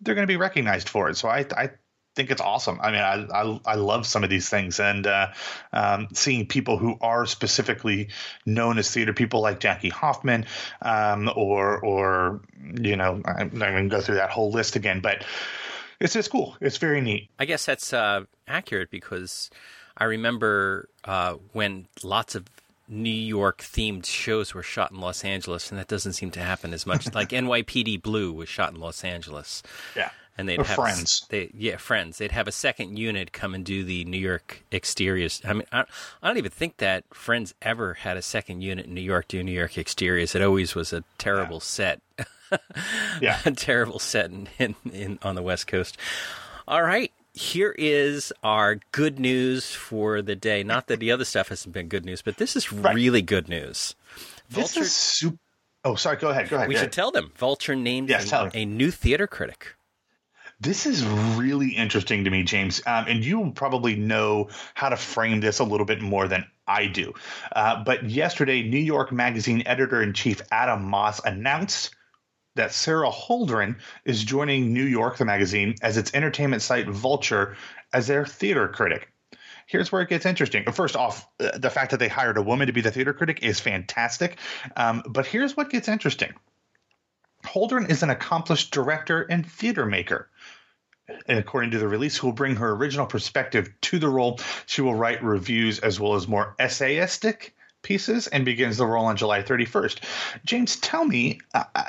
they're 0.00 0.14
going 0.14 0.26
to 0.26 0.32
be 0.32 0.36
recognized 0.36 0.88
for 0.88 1.08
it. 1.08 1.16
So 1.16 1.28
I, 1.28 1.46
I 1.56 1.70
think 2.16 2.30
it's 2.30 2.40
awesome. 2.40 2.80
I 2.80 2.90
mean, 2.90 3.00
I 3.00 3.26
I, 3.32 3.60
I 3.64 3.74
love 3.76 4.06
some 4.06 4.24
of 4.24 4.30
these 4.30 4.48
things, 4.48 4.80
and 4.80 5.06
uh, 5.06 5.28
um, 5.72 6.08
seeing 6.14 6.46
people 6.46 6.78
who 6.78 6.96
are 7.00 7.26
specifically 7.26 8.08
known 8.44 8.78
as 8.78 8.90
theater 8.90 9.12
people 9.12 9.40
like 9.40 9.60
Jackie 9.60 9.90
Hoffman, 9.90 10.46
um, 10.82 11.30
or 11.36 11.78
or 11.84 12.40
you 12.74 12.96
know, 12.96 13.22
I'm 13.24 13.50
not 13.52 13.70
going 13.70 13.88
to 13.88 13.96
go 13.96 14.00
through 14.00 14.16
that 14.16 14.30
whole 14.30 14.50
list 14.50 14.74
again, 14.74 15.00
but 15.00 15.24
it's 16.00 16.14
just 16.14 16.30
cool. 16.30 16.56
It's 16.60 16.78
very 16.78 17.00
neat. 17.00 17.28
I 17.38 17.44
guess 17.44 17.66
that's 17.66 17.92
uh, 17.92 18.24
accurate 18.48 18.90
because 18.90 19.50
I 19.96 20.04
remember 20.04 20.88
uh, 21.04 21.34
when 21.52 21.86
lots 22.02 22.34
of 22.34 22.46
New 22.88 23.10
York 23.10 23.58
themed 23.58 24.06
shows 24.06 24.54
were 24.54 24.62
shot 24.62 24.90
in 24.90 25.00
Los 25.00 25.24
Angeles, 25.24 25.70
and 25.70 25.78
that 25.78 25.88
doesn't 25.88 26.14
seem 26.14 26.30
to 26.32 26.40
happen 26.40 26.72
as 26.72 26.86
much. 26.86 27.12
like 27.14 27.28
NYPD 27.28 28.00
Blue 28.00 28.32
was 28.32 28.48
shot 28.48 28.72
in 28.72 28.80
Los 28.80 29.04
Angeles. 29.04 29.62
Yeah 29.94 30.10
and 30.38 30.48
they'd 30.48 30.60
or 30.60 30.64
have 30.64 30.76
friends. 30.76 31.26
They, 31.28 31.50
yeah, 31.54 31.76
friends. 31.76 32.18
They'd 32.18 32.32
have 32.32 32.48
a 32.48 32.52
second 32.52 32.98
unit 32.98 33.32
come 33.32 33.54
and 33.54 33.64
do 33.64 33.84
the 33.84 34.04
New 34.04 34.18
York 34.18 34.62
exteriors. 34.70 35.40
I 35.44 35.52
mean, 35.54 35.66
I, 35.72 35.84
I, 36.22 36.28
don't 36.28 36.38
even 36.38 36.50
think 36.50 36.78
that 36.78 37.04
Friends 37.12 37.54
ever 37.62 37.94
had 37.94 38.16
a 38.16 38.22
second 38.22 38.60
unit 38.60 38.86
in 38.86 38.94
New 38.94 39.00
York 39.00 39.28
do 39.28 39.42
New 39.42 39.52
York 39.52 39.78
exteriors. 39.78 40.34
It 40.34 40.42
always 40.42 40.74
was 40.74 40.92
a 40.92 41.04
terrible 41.18 41.56
yeah. 41.56 41.60
set. 41.60 42.00
yeah, 43.20 43.38
a 43.44 43.50
terrible 43.50 43.98
set 43.98 44.30
in, 44.30 44.48
in, 44.58 44.74
in 44.92 45.18
on 45.22 45.34
the 45.34 45.42
West 45.42 45.66
Coast. 45.66 45.96
All 46.68 46.82
right, 46.82 47.12
here 47.36 47.74
is 47.76 48.32
our 48.42 48.80
good 48.92 49.18
news 49.18 49.70
for 49.70 50.22
the 50.22 50.34
day. 50.34 50.62
Not 50.62 50.86
that 50.88 51.00
the 51.00 51.12
other 51.12 51.24
stuff 51.24 51.48
hasn't 51.48 51.74
been 51.74 51.88
good 51.88 52.04
news, 52.04 52.22
but 52.22 52.38
this 52.38 52.56
is 52.56 52.72
right. 52.72 52.94
really 52.94 53.22
good 53.22 53.48
news. 53.48 53.94
Vulture, 54.48 54.80
this 54.80 54.86
is 54.88 54.92
super. 54.92 55.38
Oh, 55.84 55.94
sorry. 55.94 56.16
Go 56.16 56.30
ahead. 56.30 56.48
Go 56.48 56.56
ahead. 56.56 56.68
We 56.68 56.74
go 56.74 56.80
should 56.80 56.86
ahead. 56.86 56.92
tell 56.92 57.10
them. 57.12 57.32
Vulture 57.36 57.76
named 57.76 58.08
yes, 58.08 58.32
a, 58.32 58.50
a 58.54 58.64
new 58.64 58.90
theater 58.90 59.26
critic. 59.26 59.75
This 60.58 60.86
is 60.86 61.04
really 61.04 61.70
interesting 61.70 62.24
to 62.24 62.30
me, 62.30 62.42
James. 62.42 62.80
Um, 62.86 63.04
and 63.08 63.24
you 63.24 63.52
probably 63.54 63.94
know 63.94 64.48
how 64.74 64.88
to 64.88 64.96
frame 64.96 65.40
this 65.40 65.58
a 65.58 65.64
little 65.64 65.84
bit 65.84 66.00
more 66.00 66.28
than 66.28 66.46
I 66.66 66.86
do. 66.86 67.12
Uh, 67.54 67.84
but 67.84 68.08
yesterday, 68.08 68.62
New 68.62 68.78
York 68.78 69.12
Magazine 69.12 69.62
editor 69.66 70.02
in 70.02 70.14
chief 70.14 70.40
Adam 70.50 70.84
Moss 70.84 71.20
announced 71.24 71.94
that 72.54 72.72
Sara 72.72 73.10
Holdren 73.10 73.76
is 74.06 74.24
joining 74.24 74.72
New 74.72 74.84
York, 74.84 75.18
the 75.18 75.26
magazine, 75.26 75.74
as 75.82 75.98
its 75.98 76.14
entertainment 76.14 76.62
site 76.62 76.88
Vulture 76.88 77.56
as 77.92 78.06
their 78.06 78.24
theater 78.24 78.66
critic. 78.66 79.12
here's 79.66 79.90
where 79.90 80.00
it 80.00 80.08
gets 80.08 80.24
interesting. 80.24 80.64
First 80.72 80.96
off, 80.96 81.28
uh, 81.40 81.58
the 81.58 81.70
fact 81.70 81.90
that 81.90 81.98
they 81.98 82.08
hired 82.08 82.38
a 82.38 82.42
woman 82.42 82.68
to 82.68 82.72
be 82.72 82.80
the 82.80 82.90
theater 82.90 83.12
critic 83.12 83.40
is 83.42 83.60
fantastic. 83.60 84.38
Um, 84.76 85.02
but 85.06 85.26
here's 85.26 85.56
what 85.56 85.70
gets 85.70 85.88
interesting. 85.88 86.32
Holdren 87.46 87.90
is 87.90 88.02
an 88.02 88.10
accomplished 88.10 88.72
director 88.72 89.22
and 89.22 89.50
theater 89.50 89.86
maker. 89.86 90.28
And 91.26 91.38
according 91.38 91.70
to 91.70 91.78
the 91.78 91.88
release, 91.88 92.16
who 92.16 92.26
will 92.26 92.34
bring 92.34 92.56
her 92.56 92.72
original 92.72 93.06
perspective 93.06 93.72
to 93.82 93.98
the 93.98 94.08
role. 94.08 94.40
She 94.66 94.82
will 94.82 94.94
write 94.94 95.22
reviews 95.22 95.78
as 95.78 96.00
well 96.00 96.14
as 96.14 96.26
more 96.26 96.56
essayistic 96.58 97.52
pieces 97.82 98.26
and 98.26 98.44
begins 98.44 98.76
the 98.76 98.86
role 98.86 99.04
on 99.06 99.16
July 99.16 99.42
31st. 99.42 100.00
James, 100.44 100.76
tell 100.76 101.04
me, 101.04 101.40
uh, 101.54 101.64
uh, 101.74 101.84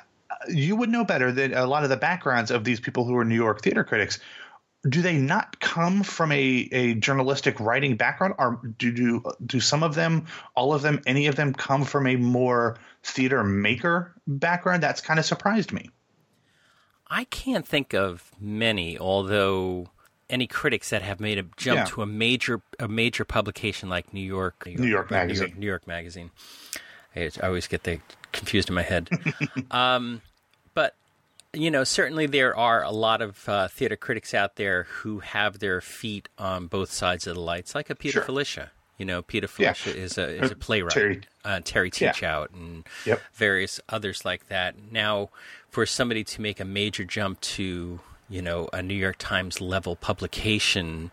you 0.47 0.75
would 0.75 0.89
know 0.89 1.03
better 1.03 1.31
than 1.31 1.55
a 1.55 1.65
lot 1.65 1.83
of 1.83 1.89
the 1.89 1.97
backgrounds 1.97 2.51
of 2.51 2.63
these 2.63 2.79
people 2.79 3.05
who 3.05 3.17
are 3.17 3.25
New 3.25 3.35
York 3.35 3.61
theater 3.61 3.83
critics. 3.83 4.19
Do 4.87 5.01
they 5.01 5.17
not 5.17 5.59
come 5.59 6.03
from 6.03 6.31
a, 6.31 6.69
a 6.71 6.93
journalistic 6.95 7.59
writing 7.59 7.97
background, 7.97 8.35
or 8.37 8.59
do, 8.77 8.91
do 8.91 9.23
do 9.45 9.59
some 9.59 9.83
of 9.83 9.95
them, 9.95 10.25
all 10.55 10.73
of 10.73 10.81
them, 10.81 11.01
any 11.05 11.27
of 11.27 11.35
them 11.35 11.53
come 11.53 11.83
from 11.83 12.07
a 12.07 12.15
more 12.15 12.77
theater 13.03 13.43
maker 13.43 14.13
background? 14.27 14.83
That's 14.83 15.01
kind 15.01 15.19
of 15.19 15.25
surprised 15.25 15.71
me. 15.71 15.89
I 17.09 17.23
can't 17.25 17.65
think 17.65 17.93
of 17.93 18.31
many, 18.39 18.97
although 18.97 19.89
any 20.29 20.47
critics 20.47 20.89
that 20.89 21.01
have 21.01 21.19
made 21.19 21.37
a 21.37 21.43
jump 21.55 21.77
yeah. 21.77 21.85
to 21.85 22.01
a 22.01 22.05
major 22.05 22.61
a 22.79 22.87
major 22.87 23.25
publication 23.25 23.89
like 23.89 24.13
New 24.13 24.21
York 24.21 24.65
New 24.65 24.71
York, 24.71 24.79
New 24.81 24.87
York 24.87 25.11
Magazine. 25.11 25.45
New 25.45 25.49
York, 25.49 25.59
New 25.59 25.67
York 25.67 25.87
Magazine. 25.87 26.31
I, 27.15 27.31
always 27.43 27.67
get 27.67 27.83
the 27.83 27.99
confused 28.31 28.69
in 28.69 28.75
my 28.75 28.83
head. 28.83 29.09
um, 29.71 30.21
you 31.53 31.71
know, 31.71 31.83
certainly 31.83 32.25
there 32.25 32.55
are 32.55 32.83
a 32.83 32.91
lot 32.91 33.21
of 33.21 33.47
uh, 33.47 33.67
theater 33.67 33.95
critics 33.95 34.33
out 34.33 34.55
there 34.55 34.83
who 34.83 35.19
have 35.19 35.59
their 35.59 35.81
feet 35.81 36.29
on 36.37 36.67
both 36.67 36.91
sides 36.91 37.27
of 37.27 37.35
the 37.35 37.41
lights, 37.41 37.73
like 37.75 37.89
a 37.89 37.95
Peter 37.95 38.19
sure. 38.19 38.23
Filichia. 38.23 38.69
You 38.97 39.05
know, 39.05 39.21
Peter 39.21 39.47
Filichia 39.47 39.95
yeah. 39.95 40.01
is 40.01 40.17
a 40.17 40.43
is 40.43 40.51
a 40.51 40.55
playwright. 40.55 40.93
Terry, 40.93 41.21
uh, 41.45 41.61
Terry 41.63 41.91
Teachout 41.91 42.47
yeah. 42.51 42.59
and 42.59 42.87
yep. 43.05 43.21
various 43.33 43.79
others 43.89 44.25
like 44.25 44.47
that. 44.47 44.75
Now, 44.91 45.29
for 45.69 45.85
somebody 45.85 46.23
to 46.23 46.41
make 46.41 46.59
a 46.59 46.65
major 46.65 47.05
jump 47.05 47.39
to 47.41 47.99
you 48.27 48.41
know 48.41 48.69
a 48.73 48.81
New 48.81 48.95
York 48.95 49.17
Times 49.19 49.61
level 49.61 49.95
publication, 49.95 51.11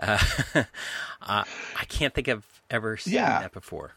uh, 0.00 0.18
uh, 0.54 0.64
I 1.20 1.84
can't 1.88 2.14
think 2.14 2.28
I've 2.28 2.62
ever 2.70 2.96
seen 2.96 3.14
yeah. 3.14 3.40
that 3.40 3.52
before. 3.52 3.92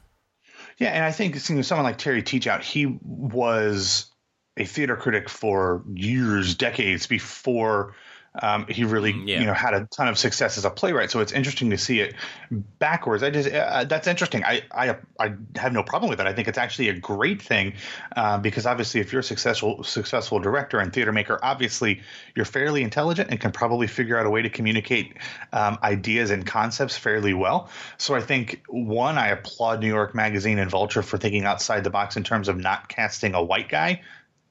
Yeah, 0.77 0.89
and 0.89 1.05
I 1.05 1.11
think 1.11 1.37
seeing 1.37 1.61
someone 1.63 1.85
like 1.85 1.97
Terry 1.97 2.23
Teachout, 2.23 2.61
he 2.61 2.97
was 3.01 4.11
a 4.57 4.65
theater 4.65 4.95
critic 4.95 5.29
for 5.29 5.83
years, 5.93 6.55
decades 6.55 7.07
before 7.07 7.95
um, 8.41 8.65
he 8.67 8.83
really, 8.83 9.13
mm, 9.13 9.27
yeah. 9.27 9.39
you 9.41 9.45
know, 9.45 9.53
had 9.53 9.73
a 9.73 9.85
ton 9.85 10.07
of 10.07 10.17
success 10.17 10.57
as 10.57 10.65
a 10.65 10.71
playwright. 10.71 11.11
So 11.11 11.19
it's 11.19 11.31
interesting 11.31 11.69
to 11.69 11.77
see 11.77 11.99
it 11.99 12.15
backwards. 12.49 13.21
I 13.21 13.29
just 13.29 13.51
uh, 13.51 13.83
that's 13.83 14.07
interesting. 14.07 14.43
I, 14.43 14.63
I 14.71 14.97
I 15.19 15.35
have 15.55 15.71
no 15.71 15.83
problem 15.83 16.09
with 16.09 16.19
it. 16.19 16.25
I 16.25 16.33
think 16.33 16.47
it's 16.47 16.57
actually 16.57 16.89
a 16.89 16.97
great 16.97 17.41
thing 17.41 17.73
uh, 18.15 18.39
because 18.39 18.65
obviously, 18.65 19.01
if 19.01 19.11
you're 19.11 19.19
a 19.19 19.23
successful 19.23 19.83
successful 19.83 20.39
director 20.39 20.79
and 20.79 20.91
theater 20.91 21.11
maker, 21.11 21.39
obviously 21.43 22.01
you're 22.35 22.45
fairly 22.45 22.81
intelligent 22.81 23.29
and 23.29 23.39
can 23.39 23.51
probably 23.51 23.85
figure 23.85 24.17
out 24.17 24.25
a 24.25 24.31
way 24.31 24.41
to 24.41 24.49
communicate 24.49 25.15
um, 25.51 25.77
ideas 25.83 26.31
and 26.31 26.45
concepts 26.45 26.97
fairly 26.97 27.35
well. 27.35 27.69
So 27.97 28.15
I 28.15 28.21
think 28.21 28.63
one, 28.67 29.19
I 29.19 29.27
applaud 29.27 29.79
New 29.79 29.87
York 29.87 30.15
Magazine 30.15 30.57
and 30.57 30.71
Vulture 30.71 31.03
for 31.03 31.19
thinking 31.19 31.45
outside 31.45 31.83
the 31.83 31.91
box 31.91 32.17
in 32.17 32.23
terms 32.23 32.47
of 32.47 32.57
not 32.57 32.89
casting 32.89 33.35
a 33.35 33.43
white 33.43 33.69
guy 33.69 34.01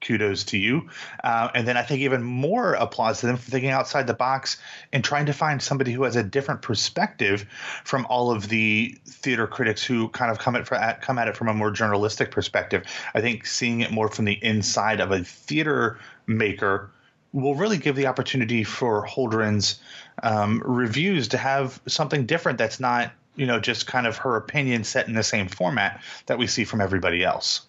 kudos 0.03 0.45
to 0.45 0.59
you. 0.59 0.89
Uh, 1.25 1.49
and 1.55 1.67
then 1.67 1.77
I 1.77 1.83
think 1.83 2.01
even 2.03 2.23
more 2.23 2.75
applause 2.75 3.21
to 3.21 3.27
them 3.27 3.37
for 3.37 3.51
thinking 3.51 3.71
outside 3.71 4.07
the 4.07 4.15
box 4.15 4.59
and 4.93 5.03
trying 5.03 5.27
to 5.27 5.33
find 5.33 5.63
somebody 5.63 5.93
who 5.93 6.03
has 6.03 6.17
a 6.17 6.23
different 6.23 6.63
perspective 6.63 7.47
from 7.85 8.07
all 8.07 8.31
of 8.31 8.49
the 8.49 8.99
theater 9.07 9.47
critics 9.47 9.83
who 9.83 10.09
kind 10.09 10.31
of 10.31 10.39
come 10.39 10.57
at, 10.57 11.01
come 11.01 11.19
at 11.19 11.29
it 11.29 11.37
from 11.37 11.49
a 11.49 11.55
more 11.55 11.71
journalistic 11.71 12.31
perspective. 12.31 12.85
I 13.15 13.21
think 13.21 13.47
seeing 13.47 13.81
it 13.81 13.91
more 13.91 14.09
from 14.09 14.27
the 14.27 14.39
inside 14.45 15.01
of 15.01 15.11
a 15.11 15.25
theater 15.25 15.99
maker 16.27 16.91
will 17.33 17.55
really 17.55 17.79
give 17.79 17.97
the 17.97 18.07
opportunity 18.07 18.63
for 18.63 19.07
Holdren's 19.07 19.81
um, 20.23 20.63
reviews 20.65 21.29
to 21.29 21.39
have 21.39 21.81
something 21.87 22.27
different 22.27 22.59
that's 22.59 22.79
not 22.79 23.13
you 23.37 23.47
know 23.47 23.59
just 23.59 23.87
kind 23.87 24.07
of 24.07 24.19
her 24.19 24.37
opinion 24.37 24.85
set 24.85 25.09
in 25.09 25.15
the 25.15 25.23
same 25.23 25.49
format 25.49 26.03
that 26.27 26.39
we 26.39 26.47
see 26.47 26.65
from 26.65 26.81
everybody 26.81 27.25
else. 27.25 27.63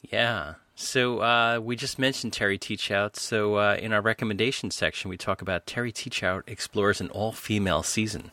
Yeah, 0.00 0.54
so 0.76 1.20
uh, 1.20 1.58
we 1.60 1.74
just 1.74 1.98
mentioned 1.98 2.34
Terry 2.34 2.58
Teachout. 2.58 3.16
So 3.16 3.56
uh, 3.56 3.76
in 3.80 3.94
our 3.94 4.02
recommendation 4.02 4.70
section, 4.70 5.08
we 5.08 5.16
talk 5.16 5.40
about 5.40 5.66
Terry 5.66 5.90
Teachout 5.90 6.42
explores 6.46 7.00
an 7.00 7.08
all-female 7.08 7.82
season. 7.82 8.30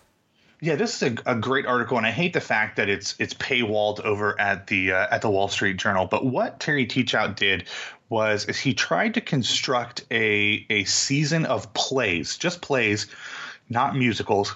Yeah, 0.59 0.75
this 0.75 1.01
is 1.01 1.13
a, 1.25 1.31
a, 1.31 1.35
great 1.35 1.65
article, 1.65 1.97
and 1.97 2.05
I 2.05 2.11
hate 2.11 2.33
the 2.33 2.41
fact 2.41 2.77
that 2.77 2.89
it's 2.89 3.15
it's 3.19 3.33
paywalled 3.33 3.99
over 4.01 4.39
at 4.39 4.67
the 4.67 4.93
uh, 4.93 5.07
at 5.11 5.21
the 5.21 5.29
Wall 5.29 5.49
Street 5.49 5.75
Journal. 5.75 6.05
But 6.05 6.25
what 6.25 6.59
Terry 6.59 6.85
Teachout 6.85 7.35
did 7.35 7.65
was 8.07 8.45
is 8.45 8.57
he 8.59 8.73
tried 8.73 9.13
to 9.15 9.21
construct 9.21 10.05
a 10.11 10.65
a 10.69 10.83
season 10.85 11.45
of 11.45 11.73
plays, 11.73 12.37
just 12.37 12.61
plays, 12.61 13.07
not 13.69 13.95
musicals, 13.95 14.55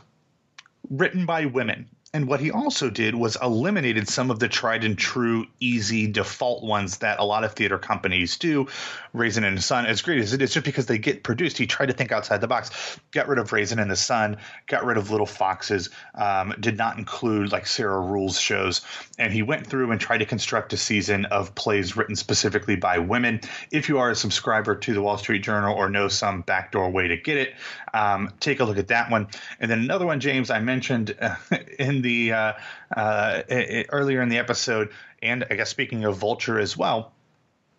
written 0.90 1.26
by 1.26 1.46
women. 1.46 1.90
And 2.18 2.28
what 2.28 2.40
he 2.40 2.50
also 2.50 2.90
did 2.90 3.14
was 3.14 3.38
eliminated 3.44 4.10
some 4.10 4.32
of 4.32 4.40
the 4.40 4.50
tried 4.50 4.84
and 4.84 4.98
true, 4.98 5.46
easy 5.60 6.08
default 6.08 6.64
ones 6.64 6.98
that 6.98 7.20
a 7.20 7.24
lot 7.24 7.44
of 7.44 7.54
theater 7.54 7.78
companies 7.78 8.40
do. 8.40 8.66
Raisin 9.14 9.44
in 9.44 9.54
the 9.54 9.62
Sun, 9.62 9.86
as 9.86 10.02
great 10.02 10.20
as 10.20 10.34
it 10.34 10.42
is, 10.42 10.52
just 10.52 10.66
because 10.66 10.88
they 10.88 10.98
get 10.98 11.22
produced, 11.22 11.60
he 11.60 11.68
tried 11.68 11.86
to 11.86 11.94
think 11.94 12.12
outside 12.12 12.42
the 12.42 12.48
box. 12.48 13.00
Got 13.12 13.28
rid 13.28 13.38
of 13.38 13.54
Raisin 13.54 13.78
in 13.78 13.88
the 13.88 13.96
Sun, 13.96 14.38
got 14.66 14.84
rid 14.84 14.98
of 14.98 15.12
Little 15.12 15.28
Foxes, 15.28 15.92
um, 16.16 16.56
did 16.60 16.76
not 16.76 16.98
include 16.98 17.52
like 17.52 17.68
Sarah 17.68 18.02
Ruhl's 18.02 18.40
shows. 18.40 18.82
And 19.20 19.32
he 19.32 19.44
went 19.44 19.68
through 19.68 19.92
and 19.92 20.02
tried 20.02 20.18
to 20.18 20.26
construct 20.26 20.74
a 20.74 20.78
season 20.78 21.26
of 21.26 21.54
plays 21.54 21.96
written 21.96 22.16
specifically 22.16 22.78
by 22.78 22.98
women. 22.98 23.42
If 23.70 23.90
you 23.90 24.00
are 24.00 24.10
a 24.10 24.16
subscriber 24.16 24.76
to 24.76 24.94
the 24.96 25.04
Wall 25.04 25.20
Street 25.20 25.44
Journal 25.44 25.76
or 25.76 25.88
know 25.88 26.08
some 26.08 26.42
backdoor 26.42 26.90
way 26.90 27.10
to 27.10 27.18
get 27.18 27.38
it, 27.38 27.54
um, 27.94 28.32
take 28.40 28.60
a 28.60 28.64
look 28.64 28.80
at 28.80 28.88
that 28.88 29.12
one. 29.12 29.28
And 29.60 29.70
then 29.70 29.80
another 29.80 30.08
one, 30.08 30.20
James, 30.20 30.50
I 30.50 30.60
mentioned 30.60 31.16
uh, 31.22 31.36
in 31.80 32.02
the 32.02 32.07
uh, 32.34 32.54
uh, 32.96 33.42
it, 33.48 33.88
earlier 33.90 34.22
in 34.22 34.30
the 34.30 34.38
episode, 34.38 34.90
and 35.22 35.46
I 35.50 35.56
guess 35.56 35.70
speaking 35.70 36.06
of 36.06 36.18
Vulture 36.18 36.60
as 36.60 36.76
well. 36.76 37.12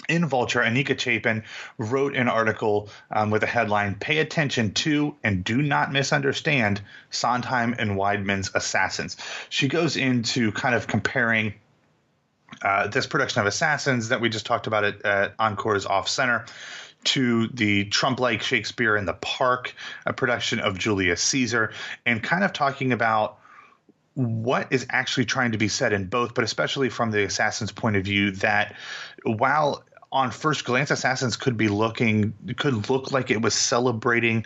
In 0.08 0.26
Vulture, 0.26 0.60
Anika 0.60 0.98
Chapin 0.98 1.44
wrote 1.76 2.16
an 2.16 2.28
article 2.28 2.88
um, 3.10 3.30
with 3.30 3.42
a 3.42 3.46
headline 3.46 3.94
Pay 3.94 4.18
attention 4.18 4.72
to 4.74 5.16
and 5.22 5.44
do 5.44 5.60
not 5.60 5.92
misunderstand 5.92 6.80
Sondheim 7.10 7.74
and 7.78 7.90
Weidman's 7.90 8.50
Assassins. 8.54 9.16
She 9.50 9.68
goes 9.68 9.96
into 9.96 10.52
kind 10.52 10.74
of 10.74 10.86
comparing 10.86 11.54
uh, 12.62 12.88
this 12.88 13.06
production 13.06 13.40
of 13.40 13.46
Assassins 13.46 14.08
that 14.08 14.20
we 14.20 14.28
just 14.28 14.46
talked 14.46 14.66
about 14.66 14.84
at, 14.84 15.04
at 15.04 15.34
Encore's 15.38 15.84
Off 15.84 16.08
Center 16.08 16.46
to 17.04 17.48
the 17.48 17.84
Trump 17.84 18.20
like 18.20 18.42
Shakespeare 18.42 18.96
in 18.96 19.04
the 19.04 19.14
Park, 19.14 19.74
a 20.06 20.12
production 20.12 20.60
of 20.60 20.78
Julius 20.78 21.22
Caesar, 21.22 21.72
and 22.04 22.22
kind 22.22 22.44
of 22.44 22.52
talking 22.52 22.92
about 22.92 23.38
what 24.18 24.72
is 24.72 24.84
actually 24.90 25.26
trying 25.26 25.52
to 25.52 25.58
be 25.58 25.68
said 25.68 25.92
in 25.92 26.06
both, 26.06 26.34
but 26.34 26.42
especially 26.42 26.88
from 26.88 27.12
the 27.12 27.22
assassin's 27.22 27.70
point 27.70 27.94
of 27.94 28.04
view, 28.04 28.32
that 28.32 28.74
while 29.22 29.84
on 30.10 30.32
first 30.32 30.64
glance, 30.64 30.90
assassins 30.90 31.36
could 31.36 31.56
be 31.56 31.68
looking 31.68 32.34
could 32.56 32.90
look 32.90 33.12
like 33.12 33.30
it 33.30 33.40
was 33.40 33.54
celebrating 33.54 34.44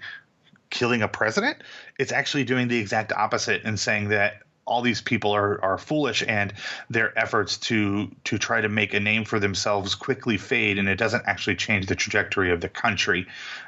killing 0.68 1.00
a 1.00 1.08
president. 1.08 1.62
It's 1.98 2.12
actually 2.12 2.44
doing 2.44 2.68
the 2.68 2.78
exact 2.78 3.12
opposite 3.12 3.62
and 3.64 3.80
saying 3.80 4.10
that 4.10 4.42
all 4.72 4.80
these 4.80 5.02
people 5.02 5.32
are, 5.32 5.62
are 5.62 5.76
foolish 5.76 6.24
and 6.26 6.54
their 6.88 7.16
efforts 7.18 7.58
to 7.58 8.10
to 8.24 8.38
try 8.38 8.58
to 8.62 8.70
make 8.70 8.94
a 8.94 9.00
name 9.00 9.24
for 9.26 9.38
themselves 9.38 9.94
quickly 9.94 10.38
fade 10.38 10.78
and 10.78 10.88
it 10.88 10.96
doesn't 10.96 11.24
actually 11.26 11.56
change 11.56 11.86
the 11.86 11.94
trajectory 11.94 12.50
of 12.50 12.62
the 12.62 12.70
country. 12.70 13.26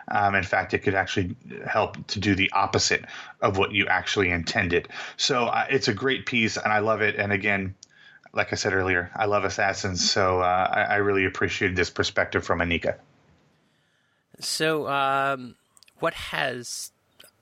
Um, 0.09 0.35
in 0.35 0.45
fact 0.45 0.73
it 0.73 0.79
could 0.79 0.95
actually 0.95 1.37
help 1.67 2.05
to 2.09 2.21
do 2.21 2.35
the 2.35 2.51
opposite 2.53 3.05
of 3.43 3.59
what 3.59 3.73
you 3.73 3.87
actually 3.87 4.31
intended. 4.31 4.89
So 5.19 5.45
uh, 5.45 5.67
it's 5.69 5.89
a 5.89 5.95
great 5.95 6.25
piece 6.25 6.57
and 6.57 6.73
i 6.73 6.79
love 6.79 7.03
it. 7.03 7.17
And 7.17 7.33
again 7.33 7.75
like 8.33 8.53
i 8.53 8.57
said 8.57 8.73
earlier 8.73 9.11
i 9.15 9.27
love 9.27 9.45
assassins. 9.45 10.11
So 10.11 10.41
uh, 10.41 10.69
I, 10.73 10.95
I, 10.95 10.97
really 10.97 11.27
appreciated 11.27 11.77
this 11.77 11.91
perspective 11.91 12.45
from 12.45 12.61
anika. 12.61 12.95
So 14.41 14.89
um, 14.89 15.55
what 16.01 16.15
has 16.15 16.93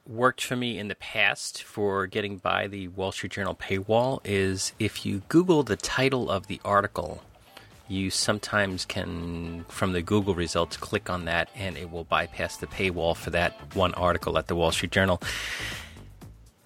worked 0.07 0.45
for 0.45 0.57
me 0.57 0.79
in 0.79 0.89
the 0.89 0.95
past 0.95 1.63
for 1.63 2.07
getting 2.07 2.39
by 2.39 2.67
the 2.67 2.89
Wall 2.89 3.13
Street 3.13 3.33
Journal 3.33 3.55
paywall 3.55 4.21
is 4.25 4.73
if 4.79 5.07
you 5.07 5.23
Google 5.29 5.63
the 5.63 5.77
title 5.77 6.31
of 6.31 6.47
the 6.47 6.61
article, 6.65 7.23
you 7.89 8.11
sometimes 8.11 8.85
can, 8.85 9.65
from 9.69 9.93
the 9.93 10.03
Google 10.03 10.35
results, 10.35 10.77
click 10.77 11.09
on 11.11 11.25
that 11.27 11.51
and 11.55 11.77
it 11.77 11.91
will 11.91 12.05
bypass 12.05 12.57
the 12.57 12.67
paywall 12.67 13.17
for 13.17 13.31
that 13.31 13.55
one 13.75 13.95
article 13.95 14.39
at 14.39 14.49
the 14.49 14.57
Wall 14.57 14.73
Street 14.73 14.93
Journal. 14.93 15.21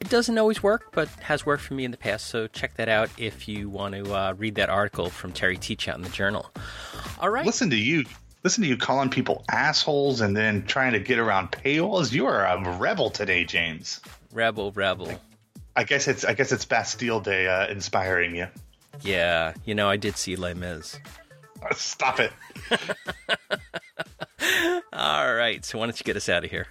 It 0.00 0.08
doesn't 0.08 0.38
always 0.38 0.62
work, 0.62 0.92
but 0.92 1.08
has 1.20 1.44
worked 1.44 1.62
for 1.62 1.74
me 1.74 1.84
in 1.84 1.90
the 1.90 1.96
past, 1.96 2.26
so 2.26 2.46
check 2.46 2.74
that 2.74 2.88
out 2.88 3.10
if 3.18 3.48
you 3.48 3.68
want 3.68 3.94
to 3.94 4.14
uh, 4.14 4.34
read 4.36 4.54
that 4.56 4.68
article 4.68 5.08
from 5.10 5.32
Terry 5.32 5.56
Teachout 5.56 5.94
in 5.94 6.02
the 6.02 6.10
journal. 6.10 6.50
All 7.18 7.30
right. 7.30 7.46
Listen 7.46 7.70
to 7.70 7.76
you 7.76 8.04
listen 8.46 8.62
to 8.62 8.68
you 8.68 8.76
calling 8.76 9.08
people 9.08 9.44
assholes 9.50 10.20
and 10.20 10.36
then 10.36 10.64
trying 10.66 10.92
to 10.92 11.00
get 11.00 11.18
around 11.18 11.50
paywalls. 11.50 12.12
You 12.12 12.26
are 12.26 12.44
a 12.44 12.78
rebel 12.78 13.10
today, 13.10 13.44
James. 13.44 14.00
Rebel, 14.32 14.70
rebel. 14.70 15.20
I 15.74 15.82
guess 15.82 16.06
it's 16.06 16.24
I 16.24 16.32
guess 16.32 16.52
it's 16.52 16.64
Bastille 16.64 17.18
Day 17.18 17.48
uh, 17.48 17.66
inspiring 17.66 18.36
you. 18.36 18.46
Yeah, 19.00 19.52
you 19.64 19.74
know, 19.74 19.90
I 19.90 19.96
did 19.96 20.16
see 20.16 20.36
Les 20.36 20.54
Mis. 20.54 20.96
Stop 21.74 22.20
it. 22.20 22.32
All 24.92 25.34
right, 25.34 25.64
so 25.64 25.78
why 25.78 25.86
don't 25.86 25.98
you 25.98 26.04
get 26.04 26.14
us 26.14 26.28
out 26.28 26.44
of 26.44 26.50
here? 26.52 26.68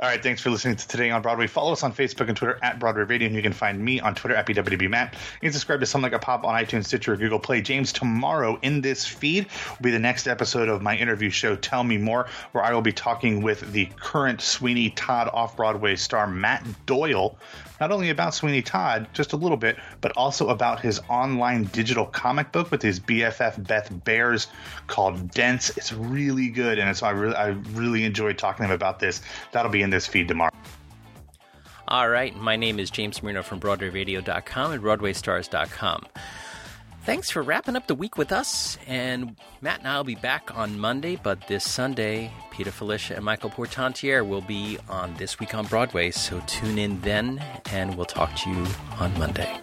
All 0.00 0.08
right, 0.08 0.22
thanks 0.22 0.42
for 0.42 0.50
listening 0.50 0.76
to 0.76 0.88
Today 0.88 1.10
on 1.10 1.22
Broadway. 1.22 1.46
Follow 1.46 1.72
us 1.72 1.82
on 1.82 1.92
Facebook 1.92 2.28
and 2.28 2.36
Twitter 2.36 2.58
at 2.62 2.78
Broadway 2.78 3.04
Radio, 3.04 3.26
and 3.26 3.36
you 3.36 3.42
can 3.42 3.52
find 3.52 3.82
me 3.82 4.00
on 4.00 4.14
Twitter 4.14 4.34
at 4.34 4.46
BWBMatt. 4.46 5.12
You 5.12 5.40
can 5.40 5.52
subscribe 5.52 5.80
to 5.80 5.86
Something 5.86 6.10
Like 6.10 6.20
a 6.20 6.24
Pop 6.24 6.44
on 6.44 6.54
iTunes, 6.54 6.86
Stitcher, 6.86 7.12
or 7.12 7.16
Google 7.16 7.38
Play. 7.38 7.60
James, 7.60 7.92
tomorrow 7.92 8.58
in 8.62 8.80
this 8.80 9.06
feed 9.06 9.46
will 9.70 9.84
be 9.84 9.90
the 9.90 9.98
next 9.98 10.26
episode 10.26 10.68
of 10.68 10.82
my 10.82 10.96
interview 10.96 11.30
show, 11.30 11.56
Tell 11.56 11.84
Me 11.84 11.98
More, 11.98 12.26
where 12.52 12.64
I 12.64 12.72
will 12.72 12.82
be 12.82 12.92
talking 12.92 13.42
with 13.42 13.72
the 13.72 13.86
current 14.00 14.40
Sweeney 14.40 14.90
Todd 14.90 15.30
off-Broadway 15.32 15.96
star 15.96 16.26
Matt 16.26 16.64
Doyle 16.86 17.36
not 17.80 17.92
only 17.92 18.10
about 18.10 18.34
Sweeney 18.34 18.62
Todd, 18.62 19.08
just 19.12 19.32
a 19.32 19.36
little 19.36 19.56
bit, 19.56 19.76
but 20.00 20.12
also 20.16 20.48
about 20.48 20.80
his 20.80 21.00
online 21.08 21.64
digital 21.64 22.06
comic 22.06 22.52
book 22.52 22.70
with 22.70 22.82
his 22.82 23.00
BFF 23.00 23.66
Beth 23.66 23.90
Bears 24.04 24.46
called 24.86 25.30
Dense. 25.30 25.76
It's 25.76 25.92
really 25.92 26.48
good, 26.48 26.78
and 26.78 26.96
so 26.96 27.06
I 27.06 27.10
really, 27.10 27.34
I 27.34 27.48
really 27.72 28.04
enjoyed 28.04 28.38
talking 28.38 28.64
to 28.64 28.68
him 28.68 28.74
about 28.74 28.98
this. 28.98 29.20
That'll 29.52 29.70
be 29.70 29.75
in 29.82 29.90
this 29.90 30.06
feed 30.06 30.28
tomorrow. 30.28 30.52
All 31.88 32.08
right, 32.08 32.36
my 32.36 32.56
name 32.56 32.80
is 32.80 32.90
James 32.90 33.22
Marino 33.22 33.42
from 33.42 33.60
BroadwayRadio.com 33.60 34.72
and 34.72 34.82
BroadwayStars.com. 34.82 36.06
Thanks 37.04 37.30
for 37.30 37.40
wrapping 37.40 37.76
up 37.76 37.86
the 37.86 37.94
week 37.94 38.18
with 38.18 38.32
us. 38.32 38.76
And 38.88 39.36
Matt 39.60 39.78
and 39.78 39.88
I 39.88 39.96
will 39.96 40.02
be 40.02 40.16
back 40.16 40.50
on 40.58 40.80
Monday, 40.80 41.14
but 41.22 41.46
this 41.46 41.62
Sunday, 41.62 42.32
Peter 42.50 42.72
Filichia 42.72 43.14
and 43.14 43.24
Michael 43.24 43.50
Portantiere 43.50 44.24
will 44.26 44.40
be 44.40 44.78
on 44.88 45.14
This 45.14 45.38
Week 45.38 45.54
on 45.54 45.66
Broadway. 45.66 46.10
So 46.10 46.42
tune 46.48 46.78
in 46.78 47.00
then, 47.02 47.40
and 47.70 47.96
we'll 47.96 48.06
talk 48.06 48.34
to 48.34 48.50
you 48.50 48.66
on 48.98 49.16
Monday. 49.20 49.60